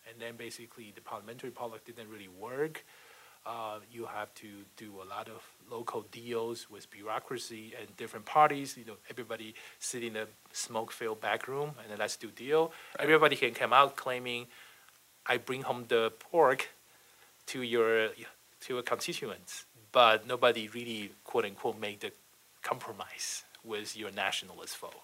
and 0.10 0.22
then 0.22 0.36
basically 0.36 0.92
the 0.96 1.02
parliamentary 1.02 1.52
politics 1.52 1.86
didn't 1.86 2.10
really 2.10 2.28
work. 2.28 2.86
Uh, 3.46 3.80
you 3.92 4.06
have 4.06 4.34
to 4.34 4.48
do 4.76 4.96
a 5.04 5.08
lot 5.08 5.28
of 5.28 5.44
local 5.70 6.02
deals 6.12 6.68
with 6.70 6.90
bureaucracy 6.90 7.74
and 7.80 7.96
different 7.96 8.26
parties. 8.26 8.76
You 8.76 8.86
know, 8.86 8.96
everybody 9.10 9.54
sit 9.78 10.04
in 10.04 10.16
a 10.16 10.26
smoke-filled 10.52 11.22
back 11.22 11.48
room 11.48 11.72
and 11.82 11.92
then 11.92 12.00
let's 12.00 12.18
do 12.18 12.30
deal. 12.32 12.72
Everybody 12.98 13.36
can 13.36 13.54
come 13.54 13.72
out 13.72 13.96
claiming, 13.96 14.48
"I 15.28 15.38
bring 15.38 15.62
home 15.62 15.86
the 15.88 16.12
pork 16.18 16.70
to 17.48 17.62
your 17.62 18.10
to 18.62 18.74
your 18.74 18.82
constituents," 18.82 19.66
but 19.92 20.26
nobody 20.26 20.68
really 20.68 21.12
quote 21.24 21.46
unquote 21.46 21.78
made 21.78 22.00
the 22.00 22.12
compromise 22.64 23.44
with 23.66 23.98
your 23.98 24.12
nationalist 24.12 24.76
foe. 24.76 25.04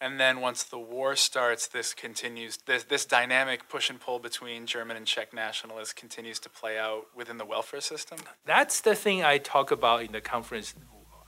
and 0.00 0.18
then 0.18 0.40
once 0.40 0.62
the 0.64 0.78
war 0.78 1.16
starts, 1.16 1.66
this 1.66 1.94
continues. 1.94 2.58
This 2.66 2.84
this 2.84 3.04
dynamic 3.04 3.68
push 3.68 3.90
and 3.90 4.00
pull 4.00 4.18
between 4.18 4.66
German 4.66 4.96
and 4.96 5.06
Czech 5.06 5.32
nationalists 5.32 5.92
continues 5.92 6.38
to 6.40 6.48
play 6.48 6.78
out 6.78 7.06
within 7.14 7.38
the 7.38 7.44
welfare 7.44 7.80
system. 7.80 8.18
That's 8.44 8.80
the 8.80 8.94
thing 8.94 9.24
I 9.24 9.38
talk 9.38 9.70
about 9.70 10.02
in 10.02 10.12
the 10.12 10.20
conference. 10.20 10.74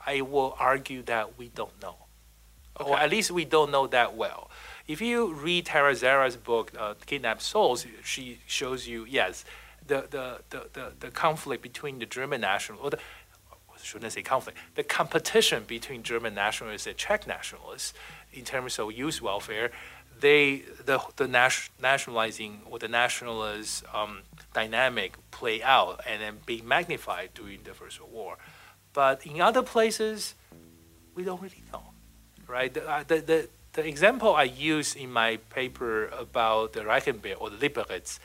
I 0.05 0.21
will 0.21 0.55
argue 0.57 1.03
that 1.03 1.37
we 1.37 1.49
don't 1.49 1.79
know, 1.81 1.95
or 2.79 2.97
at 2.97 3.11
least 3.11 3.29
we 3.31 3.45
don't 3.45 3.71
know 3.71 3.87
that 3.87 4.15
well. 4.15 4.49
If 4.87 4.99
you 4.99 5.33
read 5.33 5.67
Tara 5.67 5.95
Zahra's 5.95 6.35
book, 6.35 6.71
uh, 6.77 6.95
Kidnapped 7.05 7.41
Souls, 7.41 7.85
she 8.03 8.39
shows 8.47 8.87
you, 8.87 9.05
yes, 9.07 9.45
the, 9.85 10.07
the, 10.09 10.41
the, 10.49 10.69
the, 10.73 10.93
the 10.99 11.11
conflict 11.11 11.61
between 11.61 11.99
the 11.99 12.05
German 12.05 12.41
national, 12.41 12.79
or 12.79 12.89
the, 12.89 12.99
shouldn't 13.83 14.13
say 14.13 14.21
conflict, 14.21 14.57
the 14.75 14.83
competition 14.83 15.63
between 15.67 16.03
German 16.03 16.33
nationalists 16.33 16.87
and 16.87 16.97
Czech 16.97 17.27
nationalists 17.27 17.93
in 18.33 18.43
terms 18.43 18.79
of 18.79 18.91
youth 18.91 19.21
welfare, 19.21 19.71
they, 20.19 20.63
the, 20.85 20.99
the 21.15 21.27
nat- 21.27 21.69
nationalizing 21.81 22.61
or 22.69 22.79
the 22.79 22.87
nationalist 22.87 23.83
um, 23.93 24.19
dynamic 24.53 25.17
play 25.31 25.61
out 25.63 26.01
and 26.07 26.21
then 26.21 26.37
be 26.45 26.61
magnified 26.61 27.29
during 27.33 27.63
the 27.63 27.73
First 27.73 27.99
World 27.99 28.13
War. 28.13 28.37
But 28.93 29.25
in 29.25 29.41
other 29.41 29.63
places, 29.63 30.35
we 31.15 31.23
don't 31.23 31.41
really 31.41 31.63
know, 31.73 31.83
right? 32.47 32.73
The, 32.73 32.87
uh, 32.87 33.03
the, 33.07 33.19
the, 33.21 33.49
the 33.73 33.87
example 33.87 34.35
I 34.35 34.43
use 34.43 34.95
in 34.95 35.11
my 35.11 35.37
paper 35.49 36.07
about 36.07 36.73
the 36.73 36.81
Reichenberg 36.81 37.35
or 37.39 37.49
the 37.49 37.57
Liberec, 37.57 38.19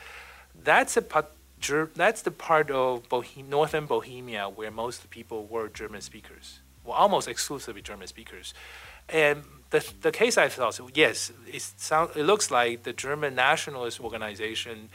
that's 0.62 0.96
a 0.96 1.02
part, 1.02 1.30
Ger- 1.60 1.90
that's 1.94 2.22
the 2.22 2.30
part 2.30 2.70
of 2.70 3.06
northern 3.48 3.86
Bohemia 3.86 4.48
where 4.48 4.70
most 4.70 5.08
people 5.10 5.46
were 5.46 5.68
German 5.68 6.00
speakers, 6.00 6.60
well, 6.84 6.96
almost 6.96 7.28
exclusively 7.28 7.82
German 7.82 8.06
speakers. 8.06 8.54
And 9.08 9.44
the, 9.70 9.84
the 10.02 10.12
case 10.12 10.36
I 10.36 10.48
thought, 10.48 10.78
yes, 10.94 11.32
it, 11.46 11.62
sound, 11.62 12.10
it 12.16 12.24
looks 12.24 12.50
like 12.50 12.82
the 12.82 12.92
German 12.92 13.34
nationalist 13.34 14.00
organization 14.00 14.90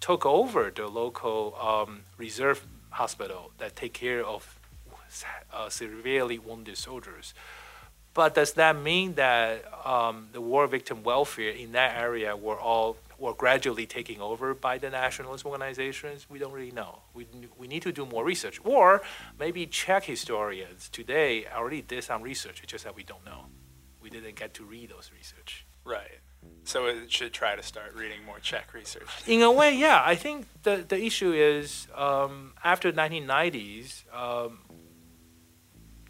took 0.00 0.26
over 0.26 0.70
the 0.74 0.86
local 0.86 1.56
um, 1.60 2.02
reserve 2.18 2.66
hospital 2.90 3.50
that 3.58 3.76
take 3.76 3.92
care 3.92 4.24
of 4.24 4.58
uh, 5.52 5.68
severely 5.68 6.38
wounded 6.38 6.76
soldiers. 6.76 7.34
But 8.14 8.34
does 8.34 8.52
that 8.54 8.76
mean 8.76 9.14
that 9.14 9.64
um, 9.86 10.28
the 10.32 10.40
war 10.40 10.66
victim 10.66 11.02
welfare 11.02 11.50
in 11.50 11.72
that 11.72 11.96
area 11.98 12.36
were 12.36 12.58
all 12.58 12.96
were 13.18 13.34
gradually 13.34 13.86
taking 13.86 14.20
over 14.20 14.54
by 14.54 14.78
the 14.78 14.90
nationalist 14.90 15.44
organizations? 15.44 16.26
We 16.28 16.38
don't 16.38 16.52
really 16.52 16.70
know. 16.70 17.00
We, 17.14 17.26
we 17.56 17.66
need 17.66 17.82
to 17.82 17.92
do 17.92 18.06
more 18.06 18.24
research. 18.24 18.60
Or 18.64 19.02
maybe 19.38 19.66
Czech 19.66 20.04
historians 20.04 20.88
today 20.88 21.46
already 21.46 21.82
did 21.82 22.04
some 22.04 22.22
research, 22.22 22.60
it's 22.62 22.72
just 22.72 22.84
that 22.84 22.94
we 22.94 23.02
don't 23.02 23.24
know. 23.24 23.46
We 24.00 24.10
didn't 24.10 24.36
get 24.36 24.54
to 24.54 24.64
read 24.64 24.90
those 24.90 25.10
research. 25.16 25.66
Right. 25.84 26.20
So 26.64 26.86
it 26.86 27.10
should 27.12 27.32
try 27.32 27.56
to 27.56 27.62
start 27.62 27.94
reading 27.94 28.24
more 28.24 28.38
Czech 28.40 28.74
research. 28.74 29.08
In 29.26 29.42
a 29.42 29.50
way, 29.50 29.76
yeah. 29.76 30.02
I 30.04 30.14
think 30.14 30.46
the, 30.62 30.84
the 30.86 31.02
issue 31.02 31.32
is 31.32 31.88
um, 31.94 32.54
after 32.62 32.92
1990s, 32.92 34.04
um, 34.14 34.58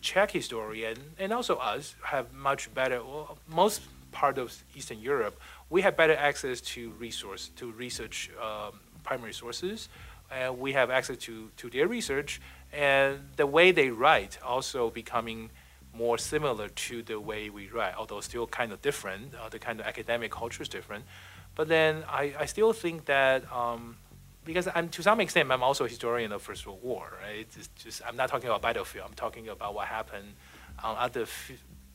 Czech 0.01 0.31
historian 0.31 0.97
and 1.19 1.33
also 1.33 1.57
us 1.57 1.97
have 2.05 2.33
much 2.33 2.73
better. 2.73 3.03
Well, 3.03 3.39
most 3.49 3.83
part 4.13 4.39
of 4.39 4.65
Eastern 4.75 5.01
Europe, 5.01 5.39
we 5.71 5.83
have 5.83 5.97
better 5.97 6.15
access 6.15 6.61
to 6.61 6.91
resource 6.99 7.51
to 7.57 7.73
research 7.73 8.31
um, 8.41 8.81
primary 9.03 9.33
sources, 9.33 9.89
and 10.31 10.59
we 10.59 10.73
have 10.73 10.91
access 10.91 11.17
to 11.19 11.51
to 11.57 11.71
their 11.71 11.89
research, 11.89 12.41
and 12.73 13.21
the 13.37 13.47
way 13.47 13.73
they 13.73 13.91
write 13.91 14.39
also 14.43 14.91
becoming 14.91 15.51
more 15.93 16.19
similar 16.19 16.69
to 16.69 17.03
the 17.03 17.19
way 17.19 17.49
we 17.49 17.69
write, 17.69 17.95
although 17.97 18.21
still 18.21 18.47
kind 18.47 18.73
of 18.73 18.83
different. 18.83 19.35
Uh, 19.35 19.49
the 19.49 19.59
kind 19.59 19.81
of 19.81 19.87
academic 19.87 20.31
culture 20.31 20.63
is 20.63 20.69
different. 20.69 21.05
But 21.55 21.69
then 21.69 22.05
I, 22.09 22.35
I 22.39 22.45
still 22.47 22.73
think 22.73 23.07
that 23.07 23.51
um, 23.51 23.97
because 24.45 24.69
I'm 24.75 24.89
to 24.91 25.03
some 25.03 25.21
extent 25.21 25.51
I'm 25.51 25.63
also 25.63 25.85
a 25.85 25.89
historian 25.89 26.33
of 26.33 26.43
First 26.43 26.67
World 26.67 26.81
War, 26.83 27.13
right? 27.23 27.47
It's 27.57 27.69
just 27.83 28.03
I'm 28.07 28.17
not 28.17 28.29
talking 28.29 28.49
about 28.49 28.63
battlefield. 28.63 29.07
I'm 29.09 29.15
talking 29.15 29.49
about 29.49 29.75
what 29.75 29.89
happened 29.89 30.35
on 30.85 30.97
other 30.99 31.27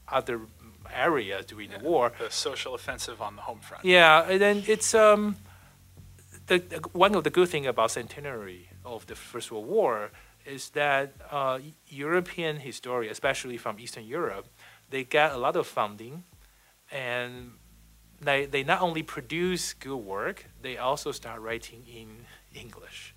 other 0.07 0.41
areas 0.93 1.45
during 1.45 1.71
yeah, 1.71 1.77
the 1.77 1.83
war. 1.83 2.11
The 2.19 2.31
social 2.31 2.75
offensive 2.75 3.21
on 3.21 3.35
the 3.35 3.41
home 3.41 3.59
front. 3.59 3.85
Yeah, 3.85 4.29
and 4.29 4.41
then 4.41 4.63
it's 4.67 4.93
um, 4.93 5.37
the, 6.47 6.59
the 6.59 6.77
one 6.93 7.15
of 7.15 7.23
the 7.23 7.29
good 7.29 7.49
thing 7.49 7.65
about 7.67 7.91
centenary 7.91 8.69
of 8.83 9.07
the 9.07 9.15
First 9.15 9.51
World 9.51 9.67
War 9.67 10.11
is 10.45 10.69
that 10.71 11.13
uh, 11.29 11.59
European 11.87 12.57
historians, 12.57 13.11
especially 13.11 13.57
from 13.57 13.79
Eastern 13.79 14.05
Europe, 14.05 14.47
they 14.89 15.03
get 15.03 15.31
a 15.31 15.37
lot 15.37 15.55
of 15.55 15.67
funding, 15.67 16.23
and 16.91 17.51
they 18.19 18.45
they 18.45 18.63
not 18.63 18.81
only 18.81 19.03
produce 19.03 19.73
good 19.73 19.97
work, 19.97 20.45
they 20.61 20.77
also 20.77 21.11
start 21.11 21.41
writing 21.41 21.83
in 21.87 22.25
English. 22.59 23.15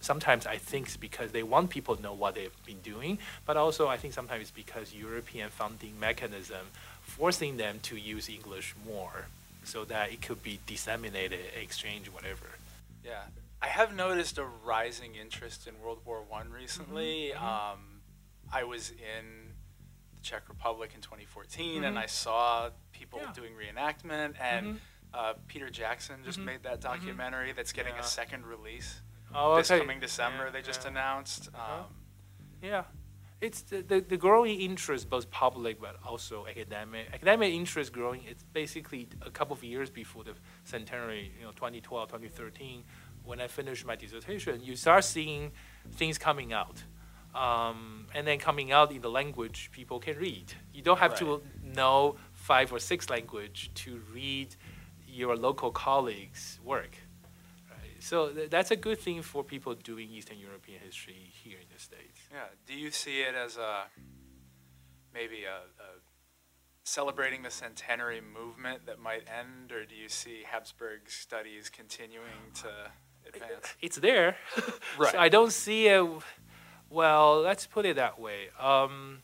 Sometimes 0.00 0.46
I 0.46 0.58
think 0.58 0.86
it's 0.86 0.96
because 0.96 1.32
they 1.32 1.42
want 1.42 1.70
people 1.70 1.96
to 1.96 2.02
know 2.02 2.12
what 2.12 2.36
they've 2.36 2.64
been 2.64 2.80
doing, 2.82 3.18
but 3.44 3.56
also 3.56 3.88
I 3.88 3.96
think 3.96 4.14
sometimes 4.14 4.42
it's 4.42 4.50
because 4.52 4.94
European 4.94 5.50
funding 5.50 5.98
mechanism 5.98 6.66
forcing 7.08 7.56
them 7.56 7.80
to 7.82 7.96
use 7.96 8.28
English 8.28 8.74
more 8.86 9.26
so 9.64 9.84
that 9.86 10.12
it 10.12 10.22
could 10.22 10.42
be 10.42 10.60
disseminated, 10.66 11.40
exchanged, 11.60 12.08
whatever. 12.08 12.46
Yeah, 13.04 13.22
I 13.60 13.66
have 13.66 13.96
noticed 13.96 14.38
a 14.38 14.44
rising 14.64 15.14
interest 15.14 15.66
in 15.66 15.74
World 15.82 16.00
War 16.04 16.22
One 16.28 16.50
recently. 16.50 17.32
Mm-hmm. 17.34 17.44
mm-hmm. 17.44 17.72
Um, 17.72 17.78
I 18.50 18.64
was 18.64 18.90
in 18.90 19.52
the 20.14 20.22
Czech 20.22 20.48
Republic 20.48 20.92
in 20.94 21.02
2014, 21.02 21.74
mm-hmm. 21.76 21.84
and 21.84 21.98
I 21.98 22.06
saw 22.06 22.70
people 22.92 23.20
yeah. 23.22 23.32
doing 23.34 23.52
reenactment, 23.52 24.34
and 24.40 24.66
mm-hmm. 24.66 24.76
uh, 25.12 25.34
Peter 25.48 25.68
Jackson 25.68 26.16
just 26.24 26.38
mm-hmm. 26.38 26.46
made 26.46 26.62
that 26.62 26.80
mm-hmm. 26.80 26.94
documentary 26.94 27.52
that's 27.52 27.72
getting 27.72 27.94
yeah. 27.94 28.00
a 28.00 28.04
second 28.04 28.46
release. 28.46 29.02
Oh, 29.34 29.52
okay. 29.52 29.60
This 29.60 29.80
coming 29.80 30.00
December, 30.00 30.44
yeah, 30.46 30.50
they 30.50 30.62
just 30.62 30.86
announced. 30.86 31.50
Uh-huh. 31.54 31.80
Um, 31.80 31.84
yeah, 32.62 32.84
it's 33.40 33.62
the, 33.62 33.82
the, 33.82 34.00
the, 34.00 34.16
growing 34.16 34.60
interest, 34.60 35.08
both 35.08 35.30
public 35.30 35.80
but 35.80 35.96
also 36.04 36.46
academic. 36.46 37.06
Academic 37.12 37.54
interest 37.54 37.92
growing. 37.92 38.22
It's 38.28 38.42
basically 38.42 39.08
a 39.22 39.30
couple 39.30 39.54
of 39.54 39.62
years 39.62 39.90
before 39.90 40.24
the 40.24 40.32
centenary, 40.64 41.32
you 41.38 41.44
know, 41.44 41.52
2012, 41.52 42.08
2013 42.08 42.82
when 43.28 43.42
I 43.42 43.46
finished 43.46 43.84
my 43.84 43.94
dissertation, 43.94 44.62
you 44.64 44.74
start 44.74 45.04
seeing 45.04 45.52
things 45.92 46.16
coming 46.16 46.54
out. 46.54 46.82
Um, 47.34 48.06
and 48.14 48.26
then 48.26 48.38
coming 48.38 48.72
out 48.72 48.90
in 48.90 49.02
the 49.02 49.10
language 49.10 49.70
people 49.70 50.00
can 50.00 50.16
read. 50.16 50.54
You 50.72 50.82
don't 50.82 50.98
have 50.98 51.12
right. 51.12 51.20
to 51.20 51.42
know 51.62 52.16
five 52.32 52.72
or 52.72 52.78
six 52.78 53.10
language 53.10 53.70
to 53.82 54.00
read 54.14 54.56
your 55.06 55.36
local 55.36 55.70
colleagues' 55.70 56.58
work. 56.64 56.96
So 58.08 58.30
th- 58.30 58.50
that's 58.50 58.70
a 58.70 58.76
good 58.76 58.98
thing 58.98 59.22
for 59.22 59.44
people 59.44 59.74
doing 59.74 60.10
Eastern 60.10 60.38
European 60.38 60.80
history 60.80 61.30
here 61.42 61.58
in 61.58 61.68
the 61.72 61.80
States. 61.80 62.20
Yeah. 62.32 62.48
Do 62.66 62.74
you 62.74 62.90
see 62.90 63.20
it 63.20 63.34
as 63.34 63.56
a 63.56 63.84
maybe 65.12 65.44
a, 65.44 65.58
a 65.86 65.88
celebrating 66.84 67.42
the 67.42 67.50
centenary 67.50 68.20
movement 68.20 68.86
that 68.86 68.98
might 68.98 69.24
end, 69.28 69.72
or 69.72 69.84
do 69.84 69.94
you 69.94 70.08
see 70.08 70.42
Habsburg 70.50 71.10
studies 71.10 71.68
continuing 71.68 72.52
to 72.62 72.70
advance. 73.28 73.74
It's 73.80 73.96
there. 73.96 74.36
right. 74.98 75.12
So 75.12 75.18
I 75.18 75.28
don't 75.28 75.52
see 75.52 75.88
it. 75.88 76.06
Well, 76.90 77.42
let's 77.42 77.66
put 77.66 77.84
it 77.84 77.96
that 77.96 78.18
way. 78.18 78.48
Um, 78.58 79.22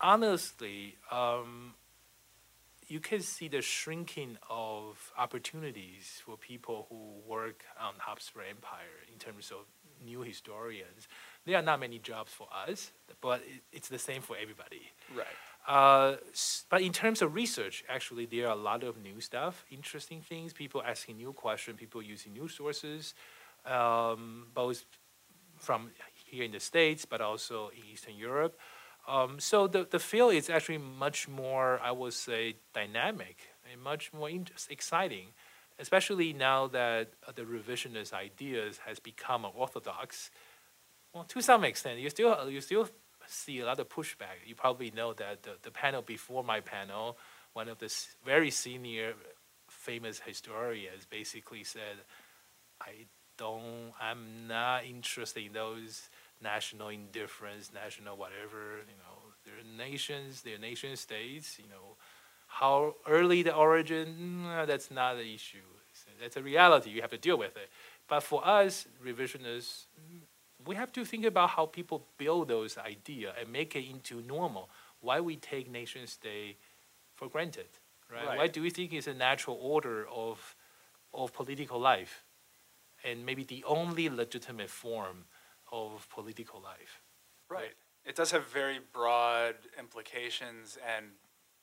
honestly, 0.00 0.96
um, 1.10 1.74
you 2.88 3.00
can 3.00 3.20
see 3.20 3.48
the 3.48 3.62
shrinking 3.62 4.36
of 4.48 5.12
opportunities 5.18 6.22
for 6.24 6.36
people 6.36 6.86
who 6.88 7.30
work 7.30 7.64
on 7.80 7.94
Habsburg 7.98 8.46
Empire 8.50 9.02
in 9.12 9.18
terms 9.18 9.50
of 9.50 9.66
new 10.04 10.20
historians. 10.20 11.08
There 11.46 11.56
are 11.56 11.62
not 11.62 11.80
many 11.80 11.98
jobs 11.98 12.32
for 12.32 12.48
us, 12.66 12.92
but 13.20 13.40
it, 13.40 13.62
it's 13.72 13.88
the 13.88 13.98
same 13.98 14.22
for 14.22 14.36
everybody. 14.40 14.82
Right. 15.14 15.26
Uh, 15.66 16.16
but 16.68 16.82
in 16.82 16.92
terms 16.92 17.22
of 17.22 17.34
research, 17.34 17.84
actually, 17.88 18.26
there 18.26 18.48
are 18.48 18.52
a 18.52 18.60
lot 18.60 18.82
of 18.82 19.00
new 19.02 19.20
stuff, 19.20 19.64
interesting 19.70 20.20
things, 20.20 20.52
people 20.52 20.82
asking 20.82 21.16
new 21.16 21.32
questions, 21.32 21.78
people 21.78 22.02
using 22.02 22.32
new 22.34 22.48
sources, 22.48 23.14
um, 23.64 24.48
both 24.52 24.84
from 25.58 25.90
here 26.26 26.44
in 26.44 26.52
the 26.52 26.60
States, 26.60 27.06
but 27.06 27.20
also 27.20 27.68
in 27.68 27.82
Eastern 27.92 28.16
Europe. 28.16 28.58
Um, 29.06 29.38
so 29.38 29.66
the, 29.66 29.86
the 29.88 29.98
field 29.98 30.34
is 30.34 30.48
actually 30.48 30.78
much 30.78 31.28
more, 31.28 31.78
I 31.82 31.92
would 31.92 32.14
say, 32.14 32.56
dynamic 32.72 33.36
and 33.70 33.82
much 33.82 34.12
more 34.12 34.30
exciting, 34.70 35.28
especially 35.78 36.32
now 36.32 36.68
that 36.68 37.10
the 37.34 37.42
revisionist 37.42 38.12
ideas 38.12 38.78
has 38.86 38.98
become 38.98 39.46
orthodox. 39.54 40.30
Well, 41.12 41.24
to 41.24 41.42
some 41.42 41.64
extent, 41.64 42.00
you 42.00 42.10
still 42.10 42.50
you 42.50 42.60
still 42.60 42.88
see 43.26 43.60
a 43.60 43.66
lot 43.66 43.78
of 43.78 43.88
pushback. 43.88 44.46
You 44.46 44.54
probably 44.54 44.90
know 44.90 45.12
that 45.14 45.42
the, 45.42 45.56
the 45.62 45.70
panel 45.70 46.02
before 46.02 46.42
my 46.42 46.60
panel, 46.60 47.18
one 47.52 47.68
of 47.68 47.78
the 47.78 47.94
very 48.24 48.50
senior 48.50 49.14
famous 49.68 50.20
historians 50.20 51.06
basically 51.08 51.64
said, 51.64 51.96
I 52.80 53.06
don't, 53.36 53.92
I'm 54.00 54.46
not 54.48 54.84
interested 54.84 55.44
in 55.44 55.52
those 55.52 56.08
national 56.42 56.88
indifference, 56.88 57.70
national 57.72 58.16
whatever, 58.16 58.80
you 58.86 58.96
know, 58.98 59.32
they're 59.44 59.86
nations, 59.86 60.42
they're 60.42 60.58
nation 60.58 60.96
states, 60.96 61.58
you 61.58 61.68
know, 61.68 61.96
how 62.46 62.94
early 63.08 63.42
the 63.42 63.54
origin, 63.54 64.44
mm, 64.44 64.62
uh, 64.62 64.66
that's 64.66 64.90
not 64.90 65.14
the 65.16 65.34
issue. 65.34 65.58
That's 66.20 66.36
a 66.36 66.42
reality, 66.42 66.90
you 66.90 67.00
have 67.00 67.10
to 67.10 67.18
deal 67.18 67.38
with 67.38 67.56
it. 67.56 67.68
But 68.08 68.22
for 68.22 68.46
us, 68.46 68.86
revisionists, 69.04 69.86
mm, 69.98 70.20
we 70.66 70.74
have 70.76 70.92
to 70.92 71.04
think 71.04 71.24
about 71.24 71.50
how 71.50 71.66
people 71.66 72.06
build 72.18 72.48
those 72.48 72.78
ideas 72.78 73.34
and 73.40 73.50
make 73.52 73.76
it 73.76 73.84
into 73.88 74.20
normal. 74.22 74.70
Why 75.00 75.20
we 75.20 75.36
take 75.36 75.70
nation 75.70 76.06
state 76.06 76.56
for 77.14 77.28
granted, 77.28 77.66
right? 78.10 78.26
right? 78.26 78.38
Why 78.38 78.46
do 78.48 78.62
we 78.62 78.70
think 78.70 78.92
it's 78.92 79.06
a 79.06 79.14
natural 79.14 79.58
order 79.60 80.06
of 80.08 80.56
of 81.12 81.32
political 81.32 81.78
life, 81.78 82.24
and 83.04 83.24
maybe 83.24 83.44
the 83.44 83.62
only 83.68 84.08
legitimate 84.08 84.68
form 84.68 85.26
of 85.74 86.08
political 86.08 86.60
life? 86.60 87.02
Right. 87.48 87.58
right? 87.58 87.74
It 88.04 88.16
does 88.16 88.30
have 88.32 88.46
very 88.48 88.78
broad 88.92 89.54
implications 89.78 90.78
and 90.96 91.06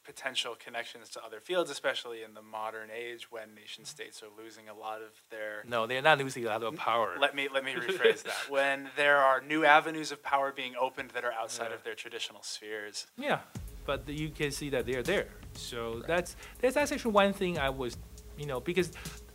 potential 0.04 0.56
connections 0.64 1.10
to 1.10 1.24
other 1.24 1.40
fields, 1.40 1.70
especially 1.70 2.24
in 2.24 2.34
the 2.34 2.42
modern 2.42 2.90
age 2.96 3.32
when 3.32 3.54
nation 3.54 3.84
mm-hmm. 3.84 3.90
states 3.90 4.24
are 4.24 4.44
losing 4.44 4.68
a 4.68 4.74
lot 4.74 5.02
of 5.02 5.12
their. 5.30 5.64
No, 5.68 5.86
they're 5.86 6.02
not 6.02 6.18
losing 6.18 6.46
a 6.46 6.48
lot 6.48 6.64
of 6.64 6.76
power. 6.76 7.12
Mm-hmm. 7.12 7.22
Let 7.22 7.36
me 7.36 7.48
let 7.54 7.64
me 7.64 7.74
rephrase 7.88 8.24
that. 8.24 8.50
When 8.50 8.90
there 8.96 9.18
are 9.18 9.42
new 9.42 9.66
avenues 9.66 10.12
of 10.12 10.24
power 10.24 10.52
being 10.52 10.74
opened 10.80 11.12
that 11.12 11.24
are 11.24 11.34
outside 11.34 11.70
yeah. 11.70 11.76
of 11.76 11.84
their 11.84 11.96
traditional 11.96 12.42
spheres. 12.42 13.08
Yeah, 13.18 13.40
but 13.86 14.08
you 14.10 14.30
can 14.30 14.52
see 14.52 14.70
that 14.70 14.86
they're 14.86 15.04
there. 15.04 15.28
So 15.54 15.96
right. 15.96 16.08
that's 16.08 16.36
that's 16.60 16.78
actually 16.78 17.12
one 17.12 17.34
thing 17.34 17.60
I 17.60 17.70
was, 17.70 17.98
you 18.38 18.48
know, 18.48 18.60
because 18.60 18.92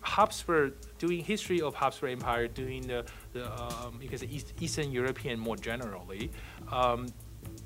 Habsburg 0.06 0.74
doing 0.98 1.22
history 1.22 1.60
of 1.60 1.74
Habsburg 1.74 2.12
Empire, 2.12 2.46
doing 2.48 2.86
the 2.86 3.04
the 3.32 3.44
um, 3.60 4.00
East, 4.02 4.54
Eastern 4.60 4.90
European 4.92 5.38
more 5.38 5.56
generally. 5.56 6.30
Um, 6.70 7.08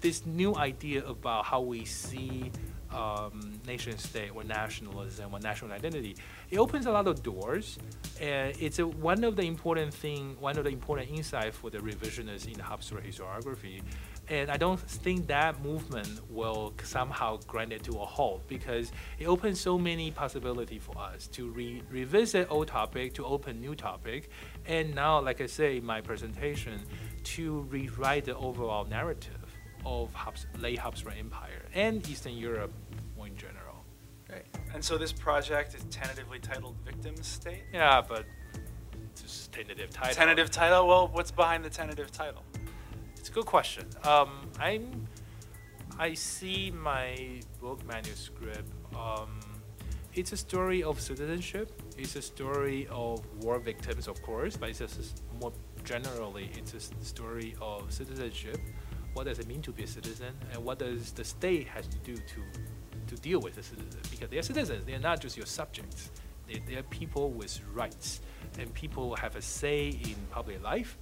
this 0.00 0.24
new 0.26 0.56
idea 0.56 1.04
about 1.06 1.44
how 1.44 1.60
we 1.60 1.84
see 1.84 2.50
um, 2.92 3.60
nation 3.66 3.96
state 3.98 4.30
or 4.34 4.42
nationalism 4.42 5.32
or 5.32 5.38
national 5.40 5.72
identity, 5.72 6.16
it 6.50 6.58
opens 6.58 6.86
a 6.86 6.90
lot 6.90 7.06
of 7.06 7.22
doors, 7.22 7.78
and 8.20 8.54
it's 8.58 8.78
a, 8.78 8.86
one 8.86 9.22
of 9.22 9.36
the 9.36 9.42
important 9.42 9.92
thing, 9.92 10.36
one 10.40 10.56
of 10.58 10.64
the 10.64 10.70
important 10.70 11.10
insight 11.10 11.54
for 11.54 11.70
the 11.70 11.78
revisionists 11.78 12.46
in 12.46 12.54
the 12.54 12.62
Habsburg 12.62 13.04
historiography. 13.04 13.82
And 14.30 14.48
I 14.48 14.56
don't 14.56 14.78
think 14.78 15.26
that 15.26 15.60
movement 15.60 16.20
will 16.30 16.72
somehow 16.84 17.38
grind 17.48 17.72
it 17.72 17.82
to 17.84 17.98
a 17.98 18.06
halt 18.06 18.46
because 18.46 18.92
it 19.18 19.26
opens 19.26 19.60
so 19.60 19.76
many 19.76 20.12
possibilities 20.12 20.82
for 20.82 20.96
us 20.96 21.26
to 21.28 21.50
re- 21.50 21.82
revisit 21.90 22.46
old 22.48 22.68
topic, 22.68 23.12
to 23.14 23.24
open 23.26 23.60
new 23.60 23.74
topic, 23.74 24.30
and 24.66 24.94
now, 24.94 25.20
like 25.20 25.40
I 25.40 25.46
say 25.46 25.78
in 25.78 25.84
my 25.84 26.00
presentation, 26.00 26.80
to 27.24 27.62
rewrite 27.70 28.26
the 28.26 28.36
overall 28.36 28.84
narrative 28.84 29.34
of 29.84 30.14
Habs- 30.14 30.46
late 30.60 30.78
Habsburg 30.78 31.14
Empire 31.18 31.66
and 31.74 32.08
Eastern 32.08 32.34
Europe 32.34 32.72
more 33.16 33.26
in 33.26 33.36
general. 33.36 33.84
Right. 34.30 34.46
And 34.72 34.84
so 34.84 34.96
this 34.96 35.12
project 35.12 35.74
is 35.74 35.82
tentatively 35.90 36.38
titled 36.38 36.76
Victim 36.84 37.16
State? 37.22 37.64
Yeah, 37.72 38.00
but 38.06 38.26
it's 39.10 39.22
just 39.22 39.52
tentative 39.52 39.90
title. 39.90 40.14
Tentative 40.14 40.52
title? 40.52 40.86
Well, 40.86 41.08
what's 41.08 41.32
behind 41.32 41.64
the 41.64 41.70
tentative 41.70 42.12
title? 42.12 42.44
It's 43.20 43.28
a 43.28 43.32
good 43.32 43.46
question. 43.46 43.84
Um, 44.02 44.48
I'm, 44.58 45.06
I 45.98 46.14
see 46.14 46.70
my 46.70 47.40
book 47.60 47.86
manuscript 47.86 48.68
um, 48.96 49.40
it's 50.14 50.32
a 50.32 50.36
story 50.36 50.82
of 50.82 51.00
citizenship. 51.00 51.82
It's 51.96 52.16
a 52.16 52.22
story 52.22 52.88
of 52.90 53.24
war 53.44 53.58
victims, 53.60 54.08
of 54.08 54.20
course, 54.22 54.56
but 54.56 54.70
it's 54.70 54.80
just 54.80 55.22
more 55.40 55.52
generally, 55.84 56.50
it's 56.56 56.74
a 56.74 57.04
story 57.04 57.54
of 57.60 57.92
citizenship. 57.92 58.58
What 59.12 59.24
does 59.24 59.38
it 59.38 59.46
mean 59.46 59.62
to 59.62 59.72
be 59.72 59.84
a 59.84 59.86
citizen, 59.86 60.34
and 60.52 60.64
what 60.64 60.78
does 60.78 61.12
the 61.12 61.24
state 61.24 61.68
has 61.68 61.86
to 61.88 61.98
do 61.98 62.16
to 62.16 62.40
to 63.06 63.14
deal 63.22 63.40
with 63.40 63.54
the 63.54 63.62
citizens? 63.62 64.08
Because 64.08 64.30
they're 64.30 64.42
citizens; 64.42 64.84
they're 64.84 64.98
not 64.98 65.20
just 65.20 65.36
your 65.36 65.46
subjects. 65.46 66.10
They, 66.46 66.60
they're 66.66 66.82
people 66.84 67.30
with 67.30 67.60
rights, 67.72 68.20
and 68.58 68.72
people 68.74 69.14
have 69.16 69.36
a 69.36 69.42
say 69.42 69.88
in 69.88 70.16
public 70.30 70.62
life, 70.62 70.96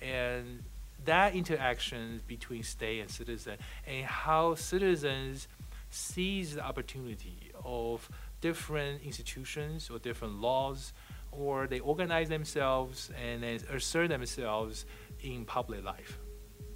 and 0.00 0.62
that 1.04 1.34
interaction 1.34 2.20
between 2.26 2.62
state 2.62 3.00
and 3.00 3.10
citizen, 3.10 3.56
and 3.86 4.04
how 4.04 4.54
citizens 4.54 5.48
seize 5.90 6.56
the 6.56 6.64
opportunity 6.64 7.52
of 7.64 8.08
different 8.40 9.02
institutions 9.02 9.90
or 9.90 9.98
different 9.98 10.40
laws, 10.40 10.92
or 11.32 11.66
they 11.66 11.80
organize 11.80 12.28
themselves 12.28 13.10
and 13.22 13.42
they 13.42 13.54
assert 13.72 14.08
themselves 14.08 14.86
in 15.20 15.44
public 15.44 15.84
life. 15.84 16.18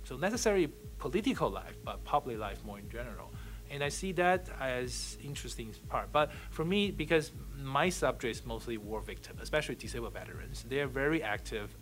So 0.05 0.17
necessarily 0.17 0.69
political 0.99 1.51
life, 1.51 1.77
but 1.85 2.03
public 2.05 2.39
life 2.39 2.65
more 2.65 2.79
in 2.79 2.89
general. 2.89 3.31
And 3.71 3.85
I 3.85 3.91
see 3.91 4.13
that 4.13 4.49
as 4.59 5.19
interesting 5.23 5.75
part. 5.89 6.11
But 6.11 6.33
for 6.51 6.65
me, 6.65 6.91
because 6.91 7.33
my 7.55 7.91
subject 7.91 8.37
is 8.37 8.47
mostly 8.47 8.79
war 8.79 9.03
victims, 9.03 9.41
especially 9.43 9.75
disabled 9.75 10.15
veterans, 10.15 10.65
they 10.69 10.81
are 10.81 10.87
very 10.87 11.23
active. 11.23 11.77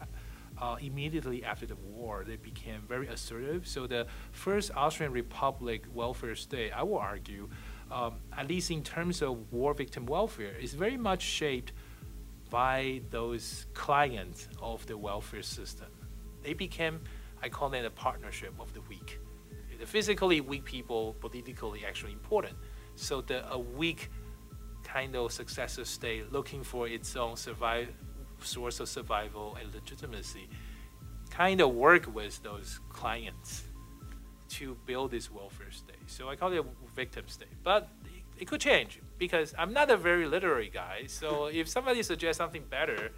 Uh, 0.58 0.76
immediately 0.80 1.44
after 1.44 1.66
the 1.66 1.76
war, 1.76 2.24
they 2.26 2.36
became 2.36 2.80
very 2.88 3.08
assertive. 3.08 3.66
So 3.66 3.86
the 3.86 4.06
first 4.32 4.70
Austrian 4.74 5.12
Republic 5.12 5.84
welfare 5.92 6.34
state, 6.34 6.72
I 6.72 6.82
will 6.82 6.96
argue, 6.98 7.50
um, 7.90 8.14
at 8.36 8.48
least 8.48 8.70
in 8.70 8.82
terms 8.82 9.20
of 9.20 9.52
war 9.52 9.74
victim 9.74 10.06
welfare, 10.06 10.54
is 10.58 10.72
very 10.72 10.96
much 10.96 11.20
shaped 11.20 11.72
by 12.48 13.02
those 13.10 13.66
clients 13.74 14.48
of 14.62 14.86
the 14.86 14.96
welfare 14.96 15.42
system. 15.42 15.88
They 16.42 16.54
became, 16.54 17.00
I 17.42 17.50
call 17.50 17.74
it 17.74 17.84
a 17.84 17.90
partnership 17.90 18.54
of 18.58 18.72
the 18.72 18.80
weak. 18.88 19.18
The 19.78 19.84
physically 19.86 20.40
weak 20.40 20.64
people, 20.64 21.16
politically 21.20 21.84
actually 21.84 22.12
important. 22.12 22.56
So 22.94 23.20
the 23.20 23.38
a 23.52 23.58
weak 23.58 24.10
kind 24.84 25.14
of 25.16 25.32
successor 25.32 25.84
state 25.84 26.32
looking 26.32 26.62
for 26.62 26.88
its 26.88 27.14
own 27.16 27.36
survive, 27.36 27.88
source 28.40 28.80
of 28.80 28.88
survival 28.88 29.56
and 29.60 29.72
legitimacy 29.74 30.48
kind 31.30 31.60
of 31.60 31.74
work 31.74 32.14
with 32.14 32.42
those 32.42 32.80
clients 32.88 33.64
to 34.48 34.76
build 34.86 35.10
this 35.10 35.30
welfare 35.30 35.70
state. 35.70 35.96
So 36.06 36.28
I 36.28 36.36
call 36.36 36.52
it 36.52 36.58
a 36.58 36.64
victim 36.94 37.24
state. 37.28 37.48
But 37.62 37.88
it 38.38 38.46
could 38.46 38.60
change 38.60 39.00
because 39.18 39.54
I'm 39.58 39.72
not 39.72 39.90
a 39.90 39.96
very 39.96 40.26
literary 40.26 40.70
guy. 40.72 41.04
So 41.06 41.46
if 41.52 41.68
somebody 41.68 42.02
suggests 42.02 42.38
something 42.38 42.64
better, 42.70 43.10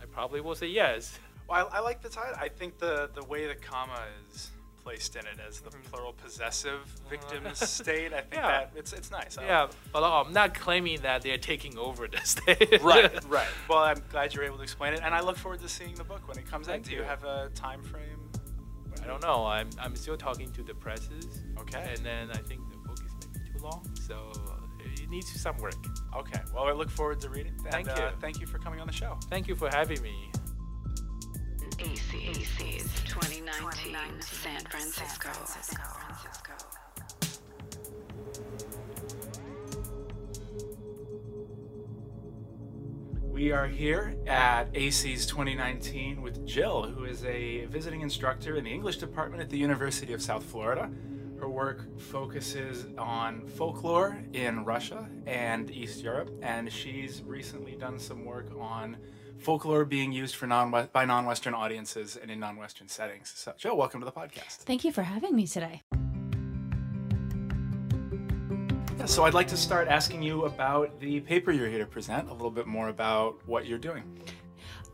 I 0.00 0.04
probably 0.06 0.40
will 0.40 0.54
say 0.54 0.68
yes. 0.68 1.18
Well, 1.48 1.68
I, 1.72 1.78
I 1.78 1.80
like 1.80 2.00
the 2.00 2.08
title. 2.08 2.36
I 2.38 2.48
think 2.48 2.78
the 2.78 3.10
the 3.14 3.24
way 3.24 3.46
the 3.46 3.54
comma 3.54 4.02
is 4.32 4.50
placed 4.84 5.16
in 5.16 5.22
it 5.26 5.38
as 5.46 5.60
the 5.60 5.70
plural 5.70 6.12
possessive 6.12 6.80
victims 7.10 7.58
state. 7.68 8.12
I 8.12 8.20
think 8.20 8.34
Yeah. 8.34 8.48
that 8.50 8.72
it's 8.76 8.92
it's 8.92 9.10
nice. 9.10 9.38
I 9.38 9.44
Yeah, 9.44 9.68
but 9.92 10.02
uh, 10.02 10.22
I'm 10.22 10.32
not 10.32 10.54
claiming 10.54 11.00
that 11.02 11.22
they're 11.22 11.38
taking 11.38 11.76
over 11.78 12.08
the 12.08 12.20
state. 12.24 12.80
right, 12.82 13.12
right. 13.28 13.46
Well, 13.68 13.78
I'm 13.80 14.02
glad 14.10 14.34
you're 14.34 14.44
able 14.44 14.56
to 14.58 14.62
explain 14.62 14.94
it, 14.94 15.00
and 15.04 15.14
I 15.14 15.20
look 15.20 15.36
forward 15.36 15.60
to 15.60 15.68
seeing 15.68 15.94
the 15.94 16.04
book 16.04 16.26
when 16.28 16.38
it 16.38 16.46
comes 16.50 16.68
out. 16.68 16.82
Do 16.82 16.92
you 16.92 17.02
have 17.02 17.24
a 17.24 17.50
time 17.54 17.82
frame? 17.82 18.18
I 19.02 19.06
don't 19.06 19.22
know. 19.22 19.46
I'm, 19.46 19.70
I'm 19.78 19.96
still 19.96 20.16
talking 20.16 20.52
to 20.52 20.62
the 20.62 20.74
presses. 20.74 21.26
Okay. 21.60 21.92
And 21.94 22.04
then 22.04 22.30
I 22.32 22.36
think 22.38 22.60
the 22.70 22.76
book 22.86 22.98
is 23.04 23.12
maybe 23.34 23.50
too 23.50 23.64
long, 23.64 23.88
so 23.94 24.30
it 24.78 25.08
needs 25.08 25.30
some 25.40 25.56
work. 25.58 25.74
Okay. 26.16 26.40
Well, 26.54 26.64
I 26.64 26.72
look 26.72 26.90
forward 26.90 27.20
to 27.22 27.30
reading. 27.30 27.54
And, 27.64 27.70
Thank 27.70 27.88
uh, 27.88 27.94
you. 27.96 28.20
Thank 28.20 28.40
you 28.40 28.46
for 28.46 28.58
coming 28.58 28.78
on 28.80 28.86
the 28.86 28.92
show. 28.92 29.18
Thank 29.30 29.48
you 29.48 29.54
for 29.54 29.68
having 29.72 30.02
me. 30.02 30.30
AC's 31.82 32.92
2019 33.06 34.20
San 34.20 34.60
Francisco. 34.66 35.30
We 43.22 43.52
are 43.52 43.66
here 43.66 44.14
at 44.26 44.68
AC's 44.74 45.24
2019 45.24 46.20
with 46.20 46.46
Jill, 46.46 46.82
who 46.82 47.04
is 47.04 47.24
a 47.24 47.64
visiting 47.66 48.02
instructor 48.02 48.56
in 48.56 48.64
the 48.64 48.70
English 48.70 48.98
department 48.98 49.42
at 49.42 49.48
the 49.48 49.56
University 49.56 50.12
of 50.12 50.20
South 50.20 50.44
Florida. 50.44 50.90
Her 51.38 51.48
work 51.48 51.98
focuses 51.98 52.88
on 52.98 53.46
folklore 53.46 54.22
in 54.34 54.66
Russia 54.66 55.08
and 55.26 55.70
East 55.70 56.02
Europe, 56.02 56.30
and 56.42 56.70
she's 56.70 57.22
recently 57.22 57.74
done 57.74 57.98
some 57.98 58.26
work 58.26 58.50
on 58.60 58.98
folklore 59.40 59.84
being 59.84 60.12
used 60.12 60.36
for 60.36 60.46
non 60.46 60.70
by 60.92 61.04
non-Western 61.04 61.54
audiences 61.54 62.16
and 62.16 62.30
in 62.30 62.38
non-Western 62.38 62.88
settings. 62.88 63.32
So, 63.34 63.52
Jill, 63.56 63.76
welcome 63.76 64.00
to 64.00 64.04
the 64.04 64.12
podcast. 64.12 64.58
Thank 64.58 64.84
you 64.84 64.92
for 64.92 65.02
having 65.02 65.34
me 65.34 65.46
today. 65.46 65.82
Yeah, 68.98 69.06
so 69.06 69.24
I'd 69.24 69.34
like 69.34 69.48
to 69.48 69.56
start 69.56 69.88
asking 69.88 70.22
you 70.22 70.44
about 70.44 71.00
the 71.00 71.20
paper 71.20 71.52
you're 71.52 71.68
here 71.68 71.78
to 71.78 71.86
present, 71.86 72.28
a 72.28 72.32
little 72.32 72.50
bit 72.50 72.66
more 72.66 72.88
about 72.88 73.40
what 73.46 73.66
you're 73.66 73.78
doing. 73.78 74.04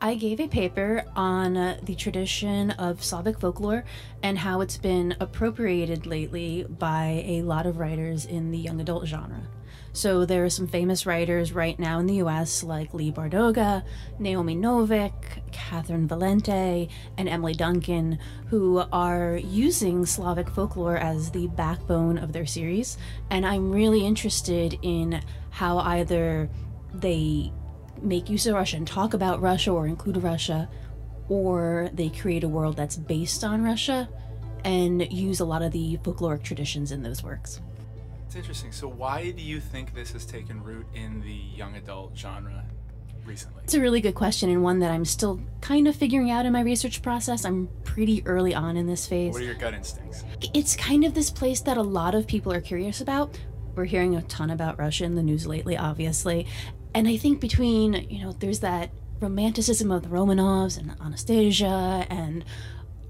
I 0.01 0.15
gave 0.15 0.41
a 0.41 0.47
paper 0.47 1.05
on 1.17 1.57
uh, 1.57 1.81
the 1.83 1.95
tradition 1.95 2.71
of 2.73 3.03
Slavic 3.03 3.41
folklore 3.41 3.85
and 4.23 4.39
how 4.39 4.61
it's 4.61 4.77
been 4.77 5.17
appropriated 5.21 6.07
lately 6.07 6.65
by 6.69 7.25
a 7.27 7.43
lot 7.43 7.67
of 7.67 7.79
writers 7.79 8.27
in 8.27 8.51
the 8.51 8.59
young 8.59 8.81
adult 8.81 9.07
genre. 9.07 9.41
So 9.97 10.27
there 10.27 10.45
are 10.45 10.51
some 10.51 10.67
famous 10.67 11.07
writers 11.07 11.55
right 11.55 11.79
now 11.79 11.99
in 12.01 12.07
the 12.07 12.17
US 12.17 12.63
like 12.63 12.93
Leigh 12.93 13.13
Bardugo, 13.13 13.83
Naomi 14.19 14.55
Novik, 14.55 15.15
Catherynne 15.53 16.07
Valente, 16.07 16.91
and 17.17 17.29
Emily 17.31 17.55
Duncan 17.55 18.19
who 18.49 18.85
are 18.93 19.39
using 19.39 20.05
Slavic 20.05 20.51
folklore 20.51 20.99
as 20.99 21.31
the 21.31 21.47
backbone 21.47 22.19
of 22.19 22.35
their 22.35 22.45
series. 22.45 22.99
And 23.31 23.47
I'm 23.47 23.73
really 23.73 24.05
interested 24.05 24.79
in 24.83 25.23
how 25.49 25.79
either 25.79 26.51
they 26.93 27.51
make 28.03 28.29
use 28.29 28.47
of 28.47 28.55
Russia 28.55 28.77
and 28.77 28.87
talk 28.87 29.15
about 29.15 29.41
Russia 29.41 29.71
or 29.71 29.87
include 29.87 30.19
Russia, 30.19 30.69
or 31.31 31.89
they 31.95 32.11
create 32.11 32.45
a 32.45 32.49
world 32.49 32.77
that's 32.77 32.99
based 32.99 33.43
on 33.45 33.65
Russia 33.65 34.11
and 34.63 35.11
use 35.11 35.41
a 35.41 35.47
lot 35.47 35.63
of 35.63 35.73
the 35.73 35.97
folkloric 36.03 36.43
traditions 36.43 36.93
in 36.93 37.03
those 37.03 37.23
works. 37.23 37.63
Interesting. 38.37 38.71
So, 38.71 38.87
why 38.87 39.31
do 39.31 39.43
you 39.43 39.61
think 39.61 39.95
this 39.95 40.13
has 40.13 40.27
taken 40.27 40.63
root 40.63 40.87
in 40.95 41.23
the 41.23 41.33
young 41.33 41.75
adult 41.77 42.17
genre 42.17 42.65
recently? 43.25 43.63
It's 43.65 43.73
a 43.73 43.81
really 43.81 44.03
good 44.03 44.15
question 44.15 44.51
and 44.51 44.63
one 44.63 44.79
that 44.81 44.91
I'm 44.91 45.07
still 45.07 45.41
kind 45.63 45.89
of 45.89 45.97
figuring 45.97 46.31
out 46.31 46.45
in 46.45 46.53
my 46.53 46.61
research 46.61 47.01
process. 47.01 47.47
I'm 47.47 47.69
pretty 47.85 48.23
early 48.27 48.55
on 48.55 48.77
in 48.77 48.87
this 48.87 49.07
phase. 49.07 49.33
What 49.33 49.41
are 49.41 49.47
your 49.47 49.55
gut 49.55 49.73
instincts? 49.73 50.23
It's 50.53 50.77
kind 50.77 51.05
of 51.05 51.15
this 51.15 51.31
place 51.31 51.61
that 51.63 51.79
a 51.79 51.83
lot 51.83 52.15
of 52.15 52.27
people 52.27 52.53
are 52.53 52.61
curious 52.61 53.01
about. 53.01 53.39
We're 53.75 53.87
hearing 53.87 54.17
a 54.17 54.23
ton 54.23 54.51
about 54.51 54.79
Russia 54.79 55.05
in 55.05 55.15
the 55.15 55.23
news 55.23 55.47
lately, 55.47 55.77
obviously. 55.77 56.47
And 56.95 57.09
I 57.09 57.17
think 57.17 57.41
between, 57.41 58.07
you 58.11 58.23
know, 58.23 58.33
there's 58.33 58.61
that 58.61 58.91
romanticism 59.19 59.91
of 59.91 60.03
the 60.03 60.09
Romanovs 60.09 60.79
and 60.79 60.95
Anastasia, 61.01 62.07
and 62.11 62.45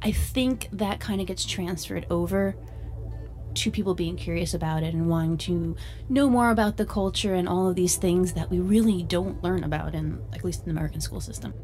I 0.02 0.12
think 0.12 0.68
that 0.72 1.00
kind 1.00 1.20
of 1.20 1.26
gets 1.26 1.44
transferred 1.44 2.06
over 2.10 2.54
to 3.56 3.70
people 3.70 3.94
being 3.94 4.16
curious 4.16 4.54
about 4.54 4.82
it 4.82 4.94
and 4.94 5.08
wanting 5.08 5.36
to 5.38 5.76
know 6.08 6.28
more 6.28 6.50
about 6.50 6.76
the 6.76 6.86
culture 6.86 7.34
and 7.34 7.48
all 7.48 7.68
of 7.68 7.76
these 7.76 7.96
things 7.96 8.34
that 8.34 8.50
we 8.50 8.58
really 8.58 9.02
don't 9.02 9.42
learn 9.42 9.64
about 9.64 9.94
in 9.94 10.22
at 10.32 10.44
least 10.44 10.60
in 10.60 10.66
the 10.66 10.70
American 10.70 11.00
school 11.00 11.20
system. 11.20 11.54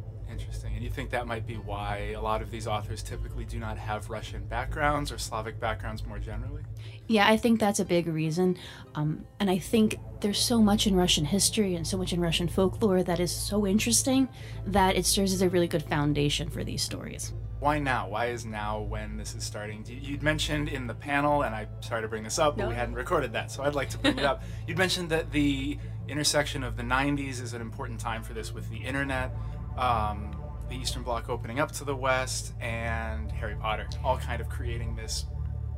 Interesting. 0.93 1.03
And 1.03 1.11
you 1.11 1.11
think 1.11 1.11
that 1.11 1.27
might 1.27 1.47
be 1.47 1.55
why 1.55 2.13
a 2.17 2.21
lot 2.21 2.43
of 2.43 2.51
these 2.51 2.67
authors 2.67 3.03
typically 3.03 3.45
do 3.45 3.59
not 3.59 3.79
have 3.79 4.11
Russian 4.11 4.45
backgrounds 4.47 5.11
or 5.13 5.19
Slavic 5.19 5.59
backgrounds 5.61 6.05
more 6.07 6.19
generally? 6.19 6.63
Yeah, 7.09 7.29
I 7.29 7.37
think 7.37 7.61
that's 7.61 7.81
a 7.81 7.85
big 7.85 8.07
reason. 8.07 8.57
Um, 8.95 9.25
and 9.41 9.51
I 9.51 9.59
think 9.59 9.97
there's 10.21 10.39
so 10.39 10.61
much 10.63 10.87
in 10.87 10.95
Russian 10.95 11.25
history 11.25 11.75
and 11.75 11.87
so 11.87 11.97
much 11.99 12.13
in 12.13 12.21
Russian 12.21 12.49
folklore 12.49 13.03
that 13.03 13.21
is 13.21 13.31
so 13.35 13.67
interesting 13.67 14.29
that 14.67 14.97
it 14.97 15.07
serves 15.07 15.33
as 15.33 15.43
a 15.43 15.49
really 15.49 15.69
good 15.69 15.83
foundation 15.83 16.49
for 16.49 16.65
these 16.65 16.83
stories. 16.83 17.33
Why 17.61 17.79
now? 17.79 18.09
Why 18.09 18.27
is 18.27 18.45
now 18.45 18.81
when 18.81 19.17
this 19.17 19.35
is 19.37 19.45
starting? 19.45 19.85
You- 19.87 19.97
You'd 20.01 20.23
mentioned 20.23 20.69
in 20.69 20.87
the 20.89 20.95
panel, 20.95 21.43
and 21.43 21.55
I'm 21.55 21.69
sorry 21.81 22.03
to 22.03 22.09
bring 22.09 22.25
this 22.25 22.39
up, 22.39 22.57
but 22.57 22.69
we 22.69 22.75
hadn't 22.75 22.95
recorded 22.97 23.33
that, 23.35 23.53
so 23.53 23.63
I'd 23.63 23.75
like 23.77 23.91
to 23.91 23.99
bring 23.99 24.19
it 24.19 24.25
up. 24.25 24.43
You'd 24.67 24.79
mentioned 24.79 25.11
that 25.11 25.31
the 25.31 25.79
intersection 26.09 26.65
of 26.65 26.77
the 26.77 26.83
90s 26.83 27.41
is 27.41 27.53
an 27.53 27.61
important 27.61 28.01
time 28.01 28.25
for 28.25 28.33
this 28.33 28.53
with 28.53 28.69
the 28.71 28.79
internet, 28.79 29.33
um, 29.79 30.32
the 30.73 30.79
Eastern 30.79 31.03
Bloc 31.03 31.29
opening 31.29 31.61
up 31.61 31.71
to 31.73 31.85
the 31.85 31.95
West, 31.95 32.55
and 32.61 33.31
Harry 33.33 33.55
Potter, 33.55 33.87
all 34.03 34.17
kind 34.17 34.41
of 34.41 34.49
creating 34.49 34.97
this 34.97 35.27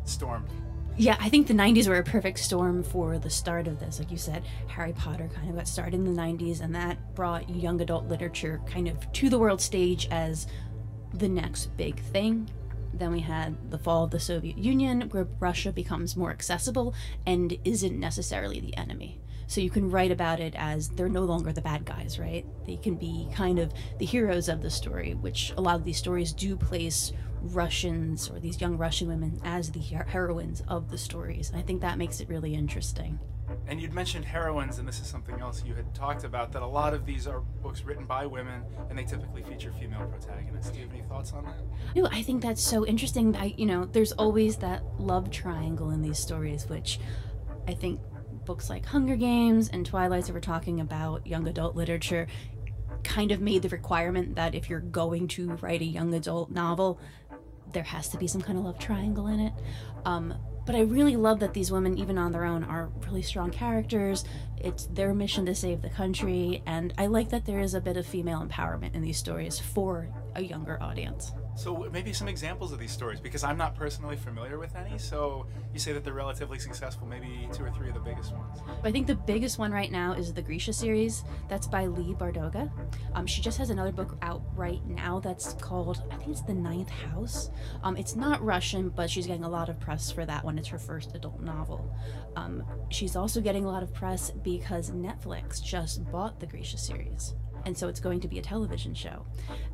storm. 0.04 0.46
Yeah, 0.96 1.16
I 1.18 1.28
think 1.28 1.48
the 1.48 1.54
90s 1.54 1.88
were 1.88 1.96
a 1.96 2.04
perfect 2.04 2.38
storm 2.38 2.85
for 2.85 3.18
the 3.18 3.28
start 3.28 3.66
of 3.66 3.80
this. 3.80 3.98
Like 3.98 4.12
you 4.12 4.16
said, 4.16 4.44
Harry 4.68 4.92
Potter 4.92 5.28
kind 5.35 5.50
of 5.50 5.57
got 5.57 5.66
started 5.66 5.94
in 5.94 6.04
the 6.04 6.20
90s, 6.20 6.61
and 6.61 6.72
that 6.76 7.14
brought 7.16 7.50
young 7.50 7.80
adult 7.80 8.07
literature 8.07 8.61
kind 8.66 8.87
of 8.87 9.11
to 9.12 9.28
the 9.28 9.38
world 9.38 9.61
stage 9.61 10.07
as 10.12 10.46
the 11.12 11.28
next 11.28 11.76
big 11.76 11.98
thing. 12.00 12.48
Then 12.92 13.11
we 13.11 13.20
had 13.20 13.72
the 13.72 13.78
fall 13.78 14.04
of 14.04 14.12
the 14.12 14.20
Soviet 14.20 14.57
Union, 14.57 15.09
where 15.11 15.26
Russia 15.40 15.72
becomes 15.72 16.16
more 16.16 16.30
accessible 16.30 16.94
and 17.26 17.59
isn't 17.64 17.98
necessarily 17.98 18.61
the 18.61 18.76
enemy. 18.76 19.20
So 19.46 19.61
you 19.61 19.70
can 19.70 19.90
write 19.90 20.11
about 20.11 20.40
it 20.40 20.54
as 20.57 20.88
they're 20.88 21.09
no 21.09 21.24
longer 21.24 21.52
the 21.52 21.61
bad 21.61 21.85
guys, 21.85 22.18
right? 22.18 22.46
They 22.66 22.76
can 22.76 22.94
be 22.94 23.28
kind 23.35 23.59
of 23.59 23.72
the 23.98 24.07
heroes 24.07 24.48
of 24.48 24.62
the 24.62 24.70
story, 24.70 25.14
which 25.14 25.52
a 25.57 25.61
lot 25.61 25.76
of 25.76 25.85
these 25.85 25.98
stories 25.98 26.33
do 26.33 26.57
place 26.57 27.12
Russians 27.42 28.30
or 28.30 28.40
these 28.40 28.61
young 28.61 28.78
Russian 28.78 29.09
women 29.09 29.38
as 29.44 29.70
the 29.70 29.80
heroines 29.80 30.62
of 30.68 30.90
the 30.90 30.98
stories. 30.98 31.50
And 31.50 31.59
I 31.59 31.62
think 31.62 31.83
that 31.83 31.98
makes 31.98 32.20
it 32.20 32.28
really 32.28 32.54
interesting. 32.54 33.18
And 33.66 33.80
you'd 33.80 33.92
mentioned 33.92 34.24
heroines, 34.24 34.78
and 34.78 34.88
this 34.88 35.00
is 35.00 35.07
something 35.07 35.38
else 35.40 35.62
you 35.66 35.74
had 35.74 35.94
talked 35.94 36.24
about 36.24 36.52
that 36.52 36.62
a 36.62 36.66
lot 36.66 36.94
of 36.94 37.04
these 37.04 37.26
are 37.26 37.40
books 37.62 37.83
written 37.83 38.07
by 38.07 38.24
women, 38.24 38.62
and 38.88 38.98
they 38.98 39.04
typically 39.04 39.42
feature 39.42 39.72
female 39.78 40.07
protagonists. 40.07 40.70
Do 40.70 40.78
you 40.78 40.87
have 40.87 40.94
any 40.94 41.02
thoughts 41.02 41.33
on 41.33 41.44
that? 41.44 41.54
No, 41.94 42.09
I 42.11 42.22
think 42.22 42.42
that's 42.42 42.62
so 42.62 42.87
interesting. 42.87 43.37
I, 43.37 43.54
you 43.57 43.66
know, 43.66 43.85
there's 43.85 44.12
always 44.12 44.57
that 44.57 44.83
love 44.98 45.30
triangle 45.30 45.90
in 45.90 46.00
these 46.00 46.18
stories, 46.18 46.66
which 46.68 46.98
I 47.68 47.74
think 47.74 48.00
books 48.44 48.70
like 48.70 48.87
Hunger 48.87 49.16
Games 49.16 49.68
and 49.68 49.85
Twilight 49.85 50.24
that 50.24 50.33
were 50.33 50.40
talking 50.40 50.80
about 50.80 51.26
young 51.26 51.46
adult 51.48 51.76
literature 51.76 52.26
kind 53.02 53.33
of 53.33 53.40
made 53.40 53.62
the 53.62 53.68
requirement 53.68 54.37
that 54.37 54.54
if 54.54 54.70
you're 54.70 54.80
going 54.80 55.28
to 55.28 55.52
write 55.57 55.83
a 55.83 55.85
young 55.85 56.14
adult 56.14 56.50
novel, 56.50 56.98
there 57.72 57.83
has 57.83 58.09
to 58.09 58.18
be 58.18 58.26
some 58.26 58.40
kind 58.40 58.59
of 58.59 58.64
love 58.64 58.78
triangle 58.78 59.26
in 59.26 59.40
it. 59.40 59.52
Um, 60.04 60.35
but 60.66 60.74
I 60.74 60.80
really 60.80 61.16
love 61.16 61.40
that 61.40 61.52
these 61.52 61.70
women, 61.70 61.98
even 61.98 62.16
on 62.16 62.33
their 62.33 62.44
own, 62.44 62.64
are 62.64 62.88
really 63.07 63.22
strong 63.22 63.50
characters. 63.50 64.24
It's 64.57 64.87
their 64.87 65.12
mission 65.12 65.44
to 65.46 65.54
save 65.54 65.83
the 65.83 65.90
country, 65.90 66.62
and 66.66 66.94
I 66.96 67.07
like 67.07 67.28
that 67.30 67.44
there 67.44 67.61
is 67.61 67.74
a 67.74 67.80
bit 67.80 67.98
of 67.98 68.07
female 68.07 68.40
empowerment 68.40 68.94
in 68.94 69.02
these 69.02 69.18
stories 69.18 69.59
for 69.59 70.09
a 70.35 70.42
younger 70.42 70.83
audience. 70.83 71.33
So 71.57 71.88
maybe 71.93 72.12
some 72.12 72.29
examples 72.29 72.73
of 72.73 72.79
these 72.79 72.90
stories, 72.90 73.21
because 73.21 73.45
I'm 73.45 73.57
not 73.57 73.75
personally 73.75 74.17
familiar 74.17 74.59
with 74.59 74.75
any. 74.75 74.99
So 74.99 75.47
you 75.73 75.79
say 75.79 75.93
that 75.93 76.05
they're 76.05 76.12
relatively 76.12 76.59
successful. 76.59 77.07
Maybe 77.07 77.49
two 77.53 77.64
or 77.64 77.71
three 77.71 77.88
of 77.88 77.95
the 77.95 78.01
biggest 78.01 78.33
ones. 78.33 78.61
I 78.83 78.90
think 78.90 79.07
the 79.07 79.14
biggest 79.14 79.59
one 79.59 79.73
right 79.73 79.90
now 79.90 80.12
is 80.12 80.33
the 80.33 80.43
Grisha 80.43 80.73
series. 80.73 81.25
That's 81.49 81.67
by 81.67 81.87
Leigh 81.87 82.14
Bardugo. 82.14 82.71
Um, 83.14 83.27
she 83.27 83.40
just 83.40 83.59
has 83.59 83.71
another 83.71 83.93
book 83.93 84.17
out 84.23 84.43
right 84.57 84.85
now 84.87 85.21
that's 85.21 85.55
called 85.55 86.03
I 86.11 86.17
think 86.17 86.31
it's 86.31 86.43
The 86.43 86.55
Ninth 86.55 86.90
House. 86.90 87.51
Um, 87.83 87.97
it's 87.97 88.17
not 88.17 88.43
Russian, 88.45 88.88
but 88.88 89.09
she's 89.09 89.27
getting 89.27 89.45
a 89.45 89.49
lot 89.49 89.69
of 89.69 89.79
press 89.79 90.11
for 90.11 90.27
that 90.27 90.45
one. 90.45 90.59
It's 90.59 90.69
her 90.69 90.79
first 90.79 91.14
adult 91.14 91.40
novel. 91.40 91.95
Um, 92.37 92.64
she's 92.90 93.17
also 93.17 93.40
getting 93.40 93.64
a 93.64 93.69
lot 93.69 93.83
of 93.83 93.95
press 93.95 94.31
because 94.31 94.90
Netflix 94.90 95.62
just 95.62 96.11
bought 96.11 96.40
the 96.40 96.47
Grisha 96.47 96.79
series 96.79 97.35
and 97.66 97.77
so 97.77 97.88
it's 97.88 98.00
going 98.00 98.20
to 98.20 98.29
be 98.29 98.38
a 98.38 98.42
television 98.42 98.94
show. 98.94 99.24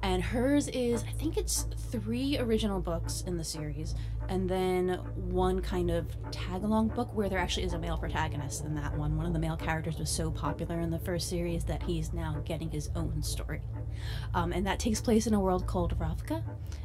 And 0.03 0.22
hers 0.22 0.68
is, 0.68 1.03
I 1.05 1.12
think 1.12 1.37
it's 1.37 1.66
three 1.90 2.38
original 2.38 2.81
books 2.81 3.22
in 3.26 3.37
the 3.37 3.44
series, 3.44 3.94
and 4.29 4.48
then 4.48 5.00
one 5.14 5.61
kind 5.61 5.90
of 5.90 6.07
tag 6.31 6.62
along 6.62 6.88
book 6.88 7.14
where 7.14 7.29
there 7.29 7.38
actually 7.38 7.64
is 7.64 7.72
a 7.72 7.79
male 7.79 7.98
protagonist 7.98 8.64
in 8.64 8.74
that 8.76 8.96
one. 8.96 9.16
One 9.16 9.26
of 9.26 9.33
the 9.33 9.38
male 9.38 9.57
characters 9.57 9.98
was 9.98 10.11
so 10.11 10.31
popular 10.31 10.81
in 10.81 10.90
the 10.90 10.98
first 10.98 11.29
series 11.29 11.64
that 11.64 11.83
he's 11.83 12.12
now 12.12 12.40
getting 12.44 12.70
his 12.70 12.90
own 12.94 13.22
story. 13.22 13.61
Um, 14.35 14.53
and 14.53 14.66
that 14.66 14.79
takes 14.79 15.00
place 15.00 15.26
in 15.26 15.35
a 15.35 15.40
world 15.40 15.66
called 15.66 15.98
Ravka, 15.98 16.42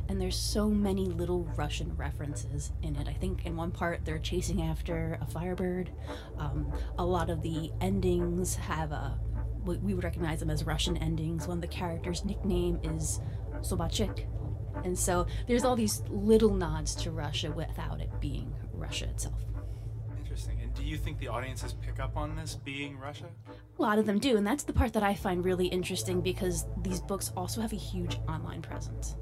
and 0.10 0.20
there's 0.20 0.36
so 0.36 0.70
many 0.70 1.06
little 1.06 1.44
Russian 1.56 1.96
references 1.96 2.72
in 2.82 2.96
it. 2.96 3.08
I 3.08 3.14
think 3.14 3.46
in 3.46 3.56
one 3.56 3.72
part 3.72 4.04
they're 4.04 4.20
chasing 4.20 4.62
after 4.62 5.18
a 5.22 5.26
firebird. 5.26 5.92
Um, 6.38 6.72
a 6.98 7.06
lot 7.06 7.30
of 7.30 7.42
the 7.42 7.72
endings 7.80 8.56
have 8.56 8.92
a 8.92 9.20
we 9.66 9.94
would 9.94 10.04
recognize 10.04 10.40
them 10.40 10.50
as 10.50 10.66
Russian 10.66 10.98
endings. 10.98 11.48
One 11.48 11.58
of 11.58 11.62
the 11.62 11.68
characters' 11.68 12.24
nickname 12.24 12.80
is 12.84 13.20
Sobachik. 13.62 14.26
And 14.84 14.98
so 14.98 15.26
there's 15.48 15.64
all 15.64 15.76
these 15.76 16.04
little 16.10 16.54
nods 16.54 16.96
to 16.96 17.12
Russia 17.12 17.52
without 17.52 18.02
it 18.02 18.10
being 18.20 18.54
Russia 18.74 19.06
itself. 19.06 19.42
Interesting. 20.18 20.60
And 20.62 20.74
do 20.74 20.84
you 20.84 20.98
think 20.98 21.20
the 21.20 21.30
audiences 21.30 21.74
pick 21.74 22.00
up 22.00 22.18
on 22.18 22.36
this 22.36 22.56
being 22.56 22.98
Russia? 23.00 23.26
A 23.78 23.82
lot 23.82 23.98
of 23.98 24.06
them 24.06 24.20
do, 24.20 24.38
and 24.38 24.46
that's 24.46 24.64
the 24.64 24.74
part 24.74 24.94
that 24.94 25.04
I 25.04 25.16
find 25.16 25.44
really 25.44 25.68
interesting 25.68 26.22
because 26.22 26.66
these 26.82 27.00
books 27.00 27.32
also 27.36 27.62
have 27.62 27.74
a 27.74 27.78
huge 27.78 28.20
online 28.28 28.62
presence 28.62 29.16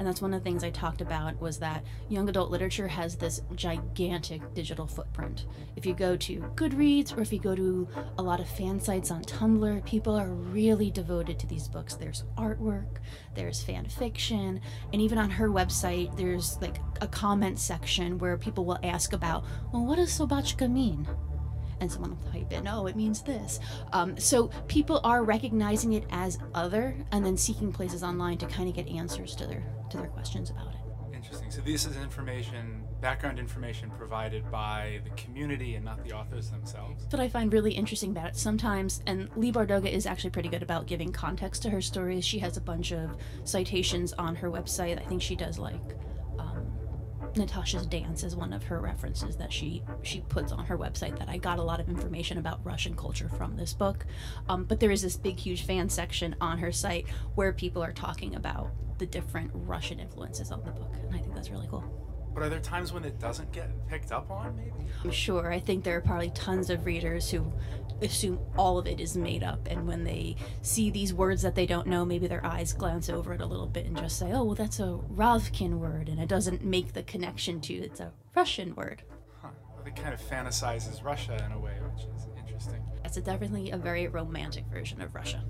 and 0.00 0.08
that's 0.08 0.22
one 0.22 0.32
of 0.32 0.40
the 0.40 0.44
things 0.44 0.64
I 0.64 0.70
talked 0.70 1.02
about 1.02 1.38
was 1.42 1.58
that 1.58 1.84
young 2.08 2.26
adult 2.30 2.50
literature 2.50 2.88
has 2.88 3.16
this 3.16 3.42
gigantic 3.54 4.54
digital 4.54 4.86
footprint. 4.86 5.44
If 5.76 5.84
you 5.84 5.92
go 5.92 6.16
to 6.16 6.40
Goodreads 6.56 7.14
or 7.14 7.20
if 7.20 7.30
you 7.34 7.38
go 7.38 7.54
to 7.54 7.86
a 8.16 8.22
lot 8.22 8.40
of 8.40 8.48
fan 8.48 8.80
sites 8.80 9.10
on 9.10 9.22
Tumblr, 9.22 9.84
people 9.84 10.18
are 10.18 10.30
really 10.30 10.90
devoted 10.90 11.38
to 11.40 11.46
these 11.46 11.68
books. 11.68 11.96
There's 11.96 12.24
artwork, 12.38 12.96
there's 13.34 13.62
fan 13.62 13.86
fiction, 13.90 14.62
and 14.90 15.02
even 15.02 15.18
on 15.18 15.28
her 15.28 15.50
website, 15.50 16.16
there's 16.16 16.58
like 16.62 16.78
a 17.02 17.06
comment 17.06 17.58
section 17.58 18.16
where 18.16 18.38
people 18.38 18.64
will 18.64 18.78
ask 18.82 19.12
about, 19.12 19.44
well, 19.70 19.84
what 19.84 19.96
does 19.96 20.18
Sobachka 20.18 20.72
mean? 20.72 21.06
And 21.80 21.90
someone 21.90 22.10
will 22.10 22.32
type 22.32 22.52
in, 22.52 22.68
oh, 22.68 22.86
it 22.86 22.96
means 22.96 23.22
this. 23.22 23.58
Um, 23.92 24.18
so 24.18 24.50
people 24.68 25.00
are 25.02 25.24
recognizing 25.24 25.94
it 25.94 26.04
as 26.10 26.38
other 26.54 26.94
and 27.10 27.24
then 27.24 27.36
seeking 27.36 27.72
places 27.72 28.02
online 28.02 28.38
to 28.38 28.46
kind 28.46 28.68
of 28.68 28.74
get 28.74 28.88
answers 28.88 29.34
to 29.36 29.46
their 29.46 29.62
to 29.90 29.96
their 29.96 30.08
questions 30.08 30.50
about 30.50 30.68
it. 30.68 30.80
Interesting. 31.14 31.50
So 31.50 31.60
this 31.60 31.84
is 31.84 31.96
information, 31.96 32.82
background 33.00 33.38
information 33.38 33.90
provided 33.90 34.50
by 34.50 35.00
the 35.04 35.10
community 35.10 35.74
and 35.74 35.84
not 35.84 36.02
the 36.02 36.12
authors 36.12 36.50
themselves. 36.50 37.04
What 37.10 37.20
I 37.20 37.28
find 37.28 37.52
really 37.52 37.72
interesting 37.72 38.10
about 38.10 38.28
it 38.28 38.36
sometimes, 38.36 39.02
and 39.06 39.28
Leigh 39.36 39.52
Bardugo 39.52 39.90
is 39.90 40.06
actually 40.06 40.30
pretty 40.30 40.48
good 40.48 40.62
about 40.62 40.86
giving 40.86 41.12
context 41.12 41.62
to 41.62 41.70
her 41.70 41.82
stories. 41.82 42.24
She 42.24 42.38
has 42.38 42.56
a 42.56 42.60
bunch 42.60 42.92
of 42.92 43.10
citations 43.44 44.14
on 44.14 44.34
her 44.36 44.50
website. 44.50 44.98
I 44.98 45.04
think 45.04 45.20
she 45.20 45.36
does 45.36 45.58
like 45.58 45.94
Natasha's 47.36 47.86
dance 47.86 48.24
is 48.24 48.34
one 48.34 48.52
of 48.52 48.64
her 48.64 48.80
references 48.80 49.36
that 49.36 49.52
she 49.52 49.82
she 50.02 50.20
puts 50.22 50.52
on 50.52 50.64
her 50.66 50.76
website 50.76 51.18
that 51.18 51.28
I 51.28 51.38
got 51.38 51.58
a 51.58 51.62
lot 51.62 51.80
of 51.80 51.88
information 51.88 52.38
about 52.38 52.64
Russian 52.64 52.94
culture 52.94 53.28
from 53.28 53.56
this 53.56 53.72
book. 53.72 54.06
Um, 54.48 54.64
but 54.64 54.80
there 54.80 54.90
is 54.90 55.02
this 55.02 55.16
big 55.16 55.38
huge 55.38 55.64
fan 55.64 55.88
section 55.88 56.34
on 56.40 56.58
her 56.58 56.72
site 56.72 57.08
where 57.34 57.52
people 57.52 57.82
are 57.82 57.92
talking 57.92 58.34
about 58.34 58.70
the 58.98 59.06
different 59.06 59.50
Russian 59.54 59.98
influences 59.98 60.50
on 60.50 60.62
the 60.64 60.72
book, 60.72 60.92
and 61.02 61.14
I 61.14 61.18
think 61.18 61.34
that's 61.34 61.50
really 61.50 61.68
cool. 61.68 62.09
But 62.32 62.44
are 62.44 62.48
there 62.48 62.60
times 62.60 62.92
when 62.92 63.04
it 63.04 63.18
doesn't 63.18 63.52
get 63.52 63.70
picked 63.88 64.12
up 64.12 64.30
on, 64.30 64.56
maybe? 64.56 64.88
I'm 65.02 65.10
sure. 65.10 65.52
I 65.52 65.58
think 65.58 65.84
there 65.84 65.96
are 65.96 66.00
probably 66.00 66.30
tons 66.30 66.70
of 66.70 66.86
readers 66.86 67.30
who 67.30 67.52
assume 68.02 68.38
all 68.56 68.78
of 68.78 68.86
it 68.86 69.00
is 69.00 69.16
made 69.16 69.42
up, 69.42 69.66
and 69.68 69.86
when 69.86 70.04
they 70.04 70.36
see 70.62 70.90
these 70.90 71.12
words 71.12 71.42
that 71.42 71.54
they 71.54 71.66
don't 71.66 71.86
know, 71.86 72.04
maybe 72.04 72.26
their 72.26 72.44
eyes 72.44 72.72
glance 72.72 73.10
over 73.10 73.34
it 73.34 73.40
a 73.40 73.46
little 73.46 73.66
bit 73.66 73.86
and 73.86 73.96
just 73.96 74.18
say, 74.18 74.32
oh, 74.32 74.44
well, 74.44 74.54
that's 74.54 74.80
a 74.80 74.98
Ravkan 75.14 75.78
word, 75.78 76.08
and 76.08 76.20
it 76.20 76.28
doesn't 76.28 76.64
make 76.64 76.92
the 76.92 77.02
connection 77.02 77.60
to 77.62 77.74
it's 77.74 78.00
a 78.00 78.12
Russian 78.34 78.74
word. 78.74 79.02
Huh. 79.42 79.48
Well, 79.76 79.86
it 79.86 79.96
kind 79.96 80.14
of 80.14 80.20
fantasizes 80.20 81.04
Russia 81.04 81.42
in 81.44 81.52
a 81.52 81.58
way, 81.58 81.74
which 81.92 82.04
is 82.04 82.28
interesting. 82.38 82.82
It's 83.04 83.16
definitely 83.16 83.70
a 83.70 83.76
very 83.76 84.06
romantic 84.08 84.64
version 84.66 85.02
of 85.02 85.14
Russia. 85.14 85.44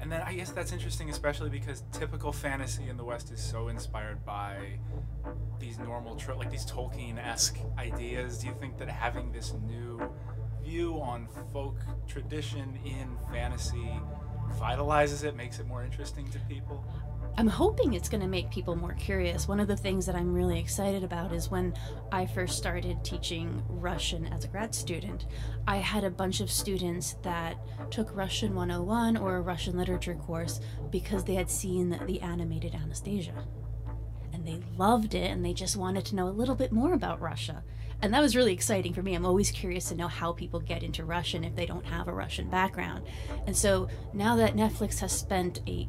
And 0.00 0.12
then 0.12 0.20
I 0.22 0.34
guess 0.34 0.50
that's 0.50 0.72
interesting, 0.72 1.08
especially 1.08 1.50
because 1.50 1.82
typical 1.92 2.32
fantasy 2.32 2.88
in 2.88 2.96
the 2.96 3.04
West 3.04 3.30
is 3.30 3.42
so 3.42 3.68
inspired 3.68 4.24
by 4.24 4.78
these 5.58 5.78
normal, 5.78 6.16
tro- 6.16 6.36
like 6.36 6.50
these 6.50 6.66
Tolkien-esque 6.66 7.58
ideas. 7.78 8.38
Do 8.38 8.48
you 8.48 8.54
think 8.60 8.76
that 8.78 8.88
having 8.88 9.32
this 9.32 9.54
new 9.66 10.00
view 10.62 11.00
on 11.00 11.28
folk 11.52 11.78
tradition 12.06 12.78
in 12.84 13.16
fantasy 13.32 13.98
vitalizes 14.58 15.24
it, 15.24 15.36
makes 15.36 15.58
it 15.58 15.66
more 15.66 15.82
interesting 15.82 16.28
to 16.30 16.38
people? 16.40 16.84
I'm 17.36 17.48
hoping 17.48 17.94
it's 17.94 18.08
going 18.08 18.20
to 18.20 18.28
make 18.28 18.50
people 18.52 18.76
more 18.76 18.92
curious. 18.92 19.48
One 19.48 19.58
of 19.58 19.66
the 19.66 19.76
things 19.76 20.06
that 20.06 20.14
I'm 20.14 20.32
really 20.32 20.60
excited 20.60 21.02
about 21.02 21.32
is 21.32 21.50
when 21.50 21.74
I 22.12 22.26
first 22.26 22.56
started 22.56 23.02
teaching 23.02 23.60
Russian 23.68 24.26
as 24.26 24.44
a 24.44 24.48
grad 24.48 24.72
student, 24.72 25.26
I 25.66 25.78
had 25.78 26.04
a 26.04 26.10
bunch 26.10 26.40
of 26.40 26.48
students 26.48 27.16
that 27.22 27.56
took 27.90 28.14
Russian 28.14 28.54
101 28.54 29.16
or 29.16 29.36
a 29.36 29.40
Russian 29.40 29.76
literature 29.76 30.14
course 30.14 30.60
because 30.90 31.24
they 31.24 31.34
had 31.34 31.50
seen 31.50 31.98
the 32.06 32.20
animated 32.20 32.72
Anastasia. 32.72 33.44
And 34.32 34.46
they 34.46 34.60
loved 34.76 35.14
it 35.14 35.30
and 35.30 35.44
they 35.44 35.54
just 35.54 35.76
wanted 35.76 36.04
to 36.06 36.14
know 36.14 36.28
a 36.28 36.30
little 36.30 36.54
bit 36.54 36.70
more 36.70 36.92
about 36.92 37.20
Russia. 37.20 37.64
And 38.00 38.14
that 38.14 38.20
was 38.20 38.36
really 38.36 38.52
exciting 38.52 38.92
for 38.92 39.02
me. 39.02 39.14
I'm 39.14 39.26
always 39.26 39.50
curious 39.50 39.88
to 39.88 39.96
know 39.96 40.08
how 40.08 40.32
people 40.32 40.60
get 40.60 40.82
into 40.84 41.04
Russian 41.04 41.42
if 41.42 41.56
they 41.56 41.66
don't 41.66 41.86
have 41.86 42.06
a 42.06 42.14
Russian 42.14 42.48
background. 42.48 43.06
And 43.46 43.56
so 43.56 43.88
now 44.12 44.36
that 44.36 44.54
Netflix 44.54 45.00
has 45.00 45.10
spent 45.10 45.62
a 45.66 45.88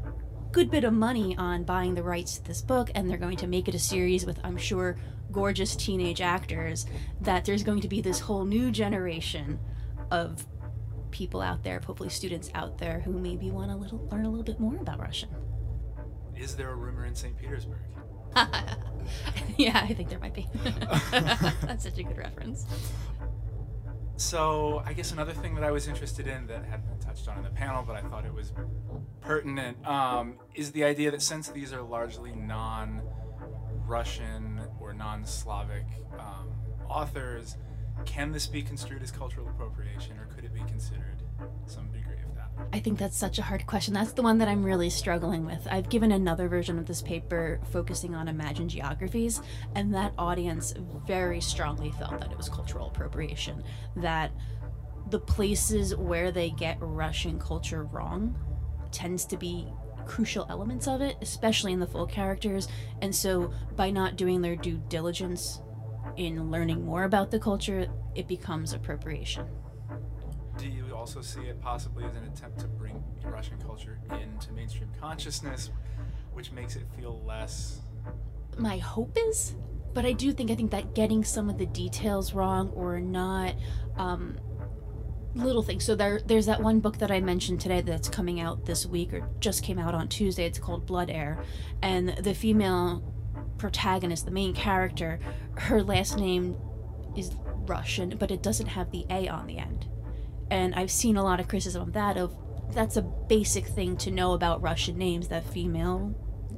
good 0.55 0.71
bit 0.71 0.85
of 0.85 0.93
money 0.93 1.35
on 1.37 1.65
buying 1.65 1.95
the 1.95 2.01
rights 2.01 2.37
to 2.37 2.43
this 2.45 2.61
book, 2.61 2.89
and 2.95 3.09
they're 3.09 3.17
going 3.17 3.35
to 3.35 3.45
make 3.45 3.67
it 3.67 3.75
a 3.75 3.79
series 3.79 4.25
with, 4.25 4.39
I'm 4.41 4.55
sure, 4.55 4.95
gorgeous 5.29 5.75
teenage 5.75 6.21
actors, 6.21 6.85
that 7.19 7.43
there's 7.43 7.61
going 7.61 7.81
to 7.81 7.89
be 7.89 7.99
this 7.99 8.21
whole 8.21 8.45
new 8.45 8.71
generation 8.71 9.59
of 10.11 10.47
people 11.11 11.41
out 11.41 11.65
there, 11.65 11.81
hopefully 11.85 12.07
students 12.07 12.49
out 12.55 12.77
there, 12.77 13.01
who 13.01 13.11
maybe 13.11 13.51
want 13.51 13.69
to 13.69 13.75
little, 13.75 14.07
learn 14.09 14.23
a 14.23 14.29
little 14.29 14.45
bit 14.45 14.57
more 14.57 14.77
about 14.77 14.97
Russian. 15.01 15.27
Is 16.37 16.55
there 16.55 16.69
a 16.69 16.75
rumor 16.75 17.05
in 17.05 17.15
St. 17.15 17.37
Petersburg? 17.37 17.79
yeah, 19.57 19.81
I 19.83 19.93
think 19.93 20.07
there 20.07 20.19
might 20.19 20.33
be. 20.33 20.47
That's 21.11 21.83
such 21.83 21.97
a 21.97 22.03
good 22.03 22.17
reference. 22.17 22.65
So, 24.17 24.81
I 24.85 24.93
guess 24.93 25.11
another 25.11 25.33
thing 25.33 25.55
that 25.55 25.63
I 25.63 25.71
was 25.71 25.87
interested 25.87 26.25
in 26.27 26.47
that 26.47 26.63
hadn't 26.65 26.87
been 26.87 26.99
touched 26.99 27.27
on 27.27 27.37
in 27.37 27.43
the 27.43 27.49
panel, 27.49 27.83
but 27.85 27.97
I 27.97 28.01
thought 28.01 28.25
it 28.25 28.33
was 28.33 28.53
pertinent, 29.19 29.85
um, 29.85 30.35
is 30.53 30.71
the 30.71 30.85
idea 30.85 31.11
that 31.11 31.21
since 31.21 31.49
these 31.49 31.73
are 31.73 31.81
largely 31.81 32.31
non 32.31 33.01
Russian 33.85 34.61
or 34.79 34.93
non-Slavic 34.93 35.85
um, 36.17 36.49
authors. 36.89 37.57
Can 38.05 38.31
this 38.31 38.47
be 38.47 38.61
construed 38.61 39.01
as 39.01 39.11
cultural 39.11 39.47
appropriation, 39.47 40.17
or 40.17 40.25
could 40.25 40.43
it 40.43 40.53
be 40.53 40.61
considered 40.61 41.23
some 41.65 41.87
degree 41.91 42.15
of? 42.15 42.34
I 42.71 42.79
think 42.79 42.99
that's 42.99 43.17
such 43.17 43.39
a 43.39 43.41
hard 43.41 43.65
question. 43.67 43.93
That's 43.93 44.13
the 44.13 44.21
one 44.21 44.37
that 44.39 44.47
I'm 44.47 44.63
really 44.63 44.89
struggling 44.89 45.45
with. 45.45 45.67
I've 45.69 45.89
given 45.89 46.11
another 46.11 46.47
version 46.47 46.77
of 46.77 46.85
this 46.85 47.01
paper 47.01 47.59
focusing 47.71 48.15
on 48.15 48.27
imagined 48.27 48.69
geographies, 48.69 49.41
and 49.75 49.93
that 49.93 50.13
audience 50.17 50.73
very 51.05 51.41
strongly 51.41 51.91
felt 51.91 52.19
that 52.19 52.31
it 52.31 52.37
was 52.37 52.49
cultural 52.49 52.87
appropriation. 52.87 53.63
That 53.95 54.31
the 55.09 55.19
places 55.19 55.95
where 55.95 56.31
they 56.31 56.49
get 56.49 56.77
Russian 56.79 57.39
culture 57.39 57.83
wrong 57.83 58.35
tends 58.91 59.25
to 59.25 59.37
be 59.37 59.71
crucial 60.05 60.45
elements 60.49 60.87
of 60.87 61.01
it, 61.01 61.17
especially 61.21 61.73
in 61.73 61.79
the 61.79 61.87
full 61.87 62.07
characters. 62.07 62.67
And 63.01 63.13
so, 63.13 63.53
by 63.75 63.89
not 63.89 64.15
doing 64.15 64.41
their 64.41 64.55
due 64.55 64.81
diligence 64.87 65.61
in 66.17 66.51
learning 66.51 66.85
more 66.85 67.03
about 67.03 67.31
the 67.31 67.39
culture, 67.39 67.87
it 68.15 68.27
becomes 68.27 68.73
appropriation. 68.73 69.47
Also 71.05 71.21
see 71.21 71.41
it 71.41 71.61
possibly 71.61 72.03
as 72.03 72.15
an 72.15 72.23
attempt 72.23 72.59
to 72.59 72.65
bring 72.65 73.03
Russian 73.23 73.59
culture 73.61 73.99
into 74.19 74.51
mainstream 74.53 74.89
consciousness, 74.99 75.69
which 76.33 76.51
makes 76.51 76.75
it 76.75 76.81
feel 76.97 77.21
less? 77.23 77.81
My 78.57 78.77
hope 78.77 79.15
is, 79.15 79.53
but 79.93 80.03
I 80.03 80.13
do 80.13 80.31
think 80.31 80.49
I 80.49 80.55
think 80.55 80.71
that 80.71 80.95
getting 80.95 81.23
some 81.23 81.47
of 81.47 81.59
the 81.59 81.67
details 81.67 82.33
wrong 82.33 82.69
or 82.69 82.99
not. 82.99 83.53
Um, 83.97 84.39
little 85.35 85.61
things. 85.61 85.85
So 85.85 85.93
there, 85.93 86.21
there's 86.25 86.47
that 86.47 86.63
one 86.63 86.79
book 86.79 86.97
that 86.97 87.11
I 87.11 87.19
mentioned 87.19 87.61
today 87.61 87.81
that's 87.81 88.09
coming 88.09 88.41
out 88.41 88.65
this 88.65 88.87
week 88.87 89.13
or 89.13 89.29
just 89.39 89.61
came 89.61 89.77
out 89.77 89.93
on 89.93 90.07
Tuesday. 90.07 90.45
It's 90.45 90.57
called 90.57 90.87
Blood 90.87 91.11
Heir, 91.11 91.37
and 91.83 92.17
the 92.17 92.33
female 92.33 93.03
protagonist, 93.59 94.25
the 94.25 94.31
main 94.31 94.55
character, 94.55 95.19
her 95.53 95.83
last 95.83 96.17
name 96.17 96.57
is 97.15 97.35
Russian, 97.67 98.17
but 98.17 98.31
it 98.31 98.41
doesn't 98.41 98.69
have 98.69 98.89
the 98.89 99.05
A 99.11 99.27
on 99.27 99.45
the 99.45 99.59
end. 99.59 99.85
And 100.51 100.75
I've 100.75 100.91
seen 100.91 101.17
a 101.17 101.23
lot 101.23 101.39
of 101.39 101.47
criticism 101.47 101.81
of 101.81 101.93
that. 101.93 102.17
Of 102.17 102.35
that's 102.73 102.97
a 102.97 103.01
basic 103.01 103.65
thing 103.65 103.97
to 103.97 104.11
know 104.11 104.33
about 104.33 104.61
Russian 104.61 104.97
names 104.97 105.27
that 105.29 105.45
female 105.45 106.15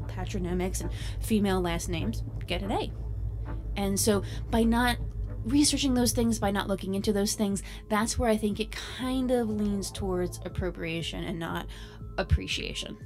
patronymics 0.07 0.81
and 0.81 0.89
female 1.19 1.61
last 1.61 1.89
names 1.89 2.23
get 2.47 2.61
an 2.61 2.71
A. 2.71 2.91
And 3.75 3.99
so 3.99 4.23
by 4.49 4.63
not 4.63 4.97
researching 5.45 5.93
those 5.93 6.11
things, 6.11 6.39
by 6.39 6.51
not 6.51 6.67
looking 6.67 6.95
into 6.95 7.13
those 7.13 7.33
things, 7.35 7.63
that's 7.89 8.17
where 8.17 8.29
I 8.29 8.37
think 8.37 8.59
it 8.59 8.71
kind 8.71 9.31
of 9.31 9.49
leans 9.49 9.91
towards 9.91 10.39
appropriation 10.43 11.23
and 11.23 11.39
not 11.39 11.67
appreciation. 12.17 12.97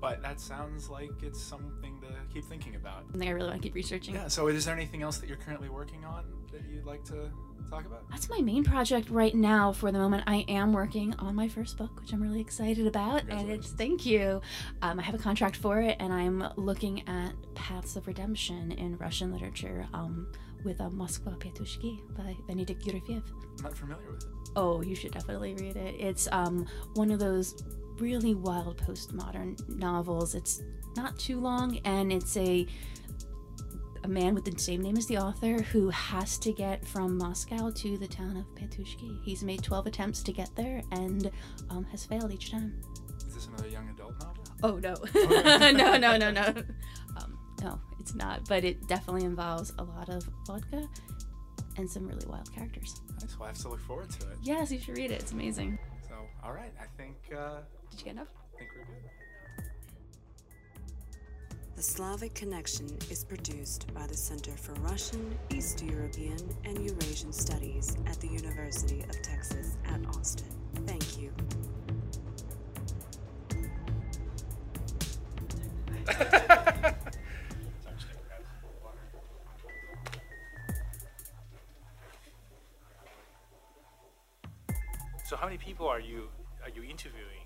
But 0.00 0.22
that 0.22 0.40
sounds 0.40 0.88
like 0.88 1.10
it's 1.22 1.42
something 1.42 2.00
to 2.00 2.06
keep 2.32 2.44
thinking 2.44 2.76
about. 2.76 3.10
Something 3.10 3.28
I 3.28 3.32
really 3.32 3.48
want 3.48 3.62
to 3.62 3.66
keep 3.66 3.74
researching. 3.74 4.14
Yeah, 4.14 4.28
so 4.28 4.48
is 4.48 4.64
there 4.64 4.74
anything 4.74 5.02
else 5.02 5.18
that 5.18 5.28
you're 5.28 5.38
currently 5.38 5.68
working 5.68 6.04
on 6.04 6.24
that 6.56 6.70
you'd 6.70 6.84
like 6.84 7.04
to 7.04 7.30
talk 7.70 7.84
about? 7.84 8.08
That's 8.10 8.28
my 8.28 8.40
main 8.40 8.64
project 8.64 9.10
right 9.10 9.34
now 9.34 9.72
for 9.72 9.92
the 9.92 9.98
moment. 9.98 10.24
I 10.26 10.44
am 10.48 10.72
working 10.72 11.14
on 11.18 11.34
my 11.34 11.48
first 11.48 11.76
book, 11.76 12.00
which 12.00 12.12
I'm 12.12 12.22
really 12.22 12.40
excited 12.40 12.86
about. 12.86 13.22
And 13.28 13.50
it's, 13.50 13.70
thank 13.70 14.06
you. 14.06 14.40
Um, 14.82 14.98
I 14.98 15.02
have 15.02 15.14
a 15.14 15.18
contract 15.18 15.56
for 15.56 15.80
it, 15.80 15.96
and 16.00 16.12
I'm 16.12 16.44
looking 16.56 17.06
at 17.08 17.32
paths 17.54 17.96
of 17.96 18.06
redemption 18.06 18.72
in 18.72 18.96
Russian 18.96 19.32
literature. 19.32 19.86
Um, 19.92 20.28
with 20.64 20.80
a 20.80 20.90
Moskva 20.90 21.38
Petushki 21.38 22.00
by 22.16 22.34
Venedikt 22.48 22.82
Yerofeyev. 22.82 23.22
I'm 23.58 23.62
not 23.62 23.78
familiar 23.78 24.10
with 24.10 24.24
it. 24.24 24.28
Oh, 24.56 24.82
you 24.82 24.96
should 24.96 25.12
definitely 25.12 25.54
read 25.54 25.76
it. 25.76 25.94
It's 25.96 26.28
um, 26.32 26.66
one 26.94 27.12
of 27.12 27.20
those 27.20 27.62
really 27.98 28.34
wild 28.34 28.76
postmodern 28.78 29.56
novels. 29.68 30.34
It's 30.34 30.62
not 30.96 31.16
too 31.18 31.38
long, 31.38 31.78
and 31.84 32.12
it's 32.12 32.36
a 32.36 32.66
a 34.06 34.08
man 34.08 34.36
with 34.36 34.44
the 34.44 34.56
same 34.56 34.80
name 34.80 34.96
as 34.96 35.06
the 35.06 35.18
author 35.18 35.60
who 35.62 35.90
has 35.90 36.38
to 36.38 36.52
get 36.52 36.86
from 36.86 37.18
Moscow 37.18 37.70
to 37.70 37.98
the 37.98 38.06
town 38.06 38.36
of 38.36 38.46
Petushki. 38.54 39.20
He's 39.24 39.42
made 39.42 39.64
12 39.64 39.88
attempts 39.88 40.22
to 40.22 40.32
get 40.32 40.48
there 40.54 40.80
and 40.92 41.28
um, 41.70 41.84
has 41.90 42.06
failed 42.06 42.32
each 42.32 42.52
time. 42.52 42.80
Is 43.26 43.34
this 43.34 43.46
another 43.48 43.68
young 43.68 43.88
adult 43.90 44.14
novel? 44.20 44.44
Oh 44.62 44.76
no, 44.76 44.94
no, 45.72 45.96
no, 45.96 46.16
no, 46.16 46.30
no. 46.30 46.54
Um, 47.16 47.36
no, 47.60 47.80
it's 47.98 48.14
not, 48.14 48.48
but 48.48 48.64
it 48.64 48.86
definitely 48.86 49.24
involves 49.24 49.72
a 49.78 49.82
lot 49.82 50.08
of 50.08 50.22
vodka 50.46 50.88
and 51.76 51.90
some 51.90 52.06
really 52.06 52.26
wild 52.28 52.52
characters. 52.54 53.00
Nice. 53.20 53.36
Well, 53.36 53.46
I 53.46 53.48
have 53.48 53.58
to 53.58 53.68
look 53.70 53.80
forward 53.80 54.08
to 54.10 54.30
it. 54.30 54.38
Yes, 54.40 54.70
you 54.70 54.78
should 54.78 54.96
read 54.96 55.10
it. 55.10 55.20
It's 55.20 55.32
amazing. 55.32 55.80
So, 56.08 56.14
all 56.44 56.52
right. 56.52 56.72
I 56.80 56.86
think. 56.96 57.16
Uh, 57.36 57.58
Did 57.90 57.98
you 57.98 58.04
get 58.04 58.14
enough? 58.14 58.28
I 58.54 58.58
think 58.58 58.70
we're 58.76 58.84
good. 58.84 59.10
The 61.76 61.82
Slavic 61.82 62.32
Connection 62.32 62.86
is 63.10 63.22
produced 63.22 63.92
by 63.92 64.06
the 64.06 64.16
Center 64.16 64.52
for 64.52 64.72
Russian, 64.80 65.36
East 65.50 65.82
European, 65.84 66.38
and 66.64 66.78
Eurasian 66.78 67.34
Studies 67.34 67.98
at 68.06 68.18
the 68.18 68.28
University 68.28 69.02
of 69.02 69.20
Texas 69.20 69.76
at 69.84 70.00
Austin. 70.16 70.46
Thank 70.86 71.20
you. 71.20 71.30
So 85.26 85.36
how 85.36 85.44
many 85.44 85.58
people 85.58 85.86
are 85.86 86.00
you 86.00 86.28
are 86.62 86.70
you 86.70 86.88
interviewing 86.88 87.44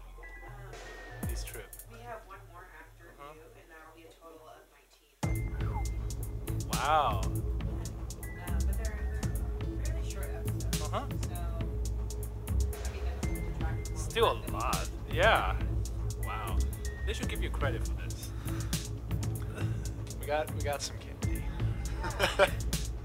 this 1.28 1.42
trip? 1.42 1.66
We 1.90 1.98
have 2.06 2.20
one 2.26 2.38
more 2.52 2.59
Wow. 6.80 7.20
Uh, 7.20 7.28
but 8.46 8.76
they're, 8.78 9.00
they're 9.20 9.84
fairly 9.84 10.10
short 10.10 10.30
episodes. 10.34 10.80
Uh-huh. 10.80 11.04
So, 11.20 11.34
I 12.86 12.92
mean, 12.92 13.02
that's 13.12 13.26
the 13.26 13.60
track 13.60 13.86
from 13.86 13.96
Still 13.96 14.32
a 14.32 14.50
lot. 14.50 14.88
Yeah. 15.12 15.56
Wow. 16.24 16.56
They 17.06 17.12
should 17.12 17.28
give 17.28 17.42
you 17.42 17.50
credit 17.50 17.86
for 17.86 17.92
this. 18.02 18.30
We 20.18 20.26
got 20.26 20.54
we 20.54 20.62
got 20.62 20.80
some 20.80 20.96
candy. 20.98 21.44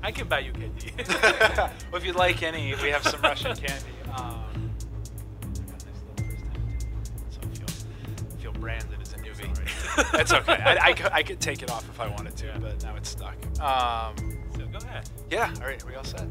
I 0.04 0.12
can 0.12 0.28
buy 0.30 0.40
you 0.40 0.54
candy. 0.54 0.94
well, 0.98 1.72
if 1.96 2.06
you'd 2.06 2.16
like 2.16 2.44
any, 2.44 2.76
we 2.76 2.90
have 2.90 3.04
some 3.04 3.22
Russian 3.22 3.58
candy. 3.58 3.95
That's 10.18 10.34
okay. 10.34 10.54
I, 10.54 10.78
I, 10.90 10.94
could, 10.94 11.12
I 11.12 11.24
could 11.24 11.40
take 11.40 11.62
it 11.62 11.70
off 11.72 11.88
if 11.90 12.00
I 12.00 12.08
wanted 12.08 12.36
to, 12.38 12.58
but 12.60 12.82
now 12.84 12.96
it's 12.96 13.10
stuck. 13.10 13.36
Um, 13.60 14.16
so 14.58 14.66
go 14.68 14.78
ahead. 14.80 15.10
yeah. 15.30 15.54
All 15.62 15.68
right. 15.68 15.82
Are 15.84 15.88
we 15.88 15.96
all 15.96 16.04
set? 16.04 16.26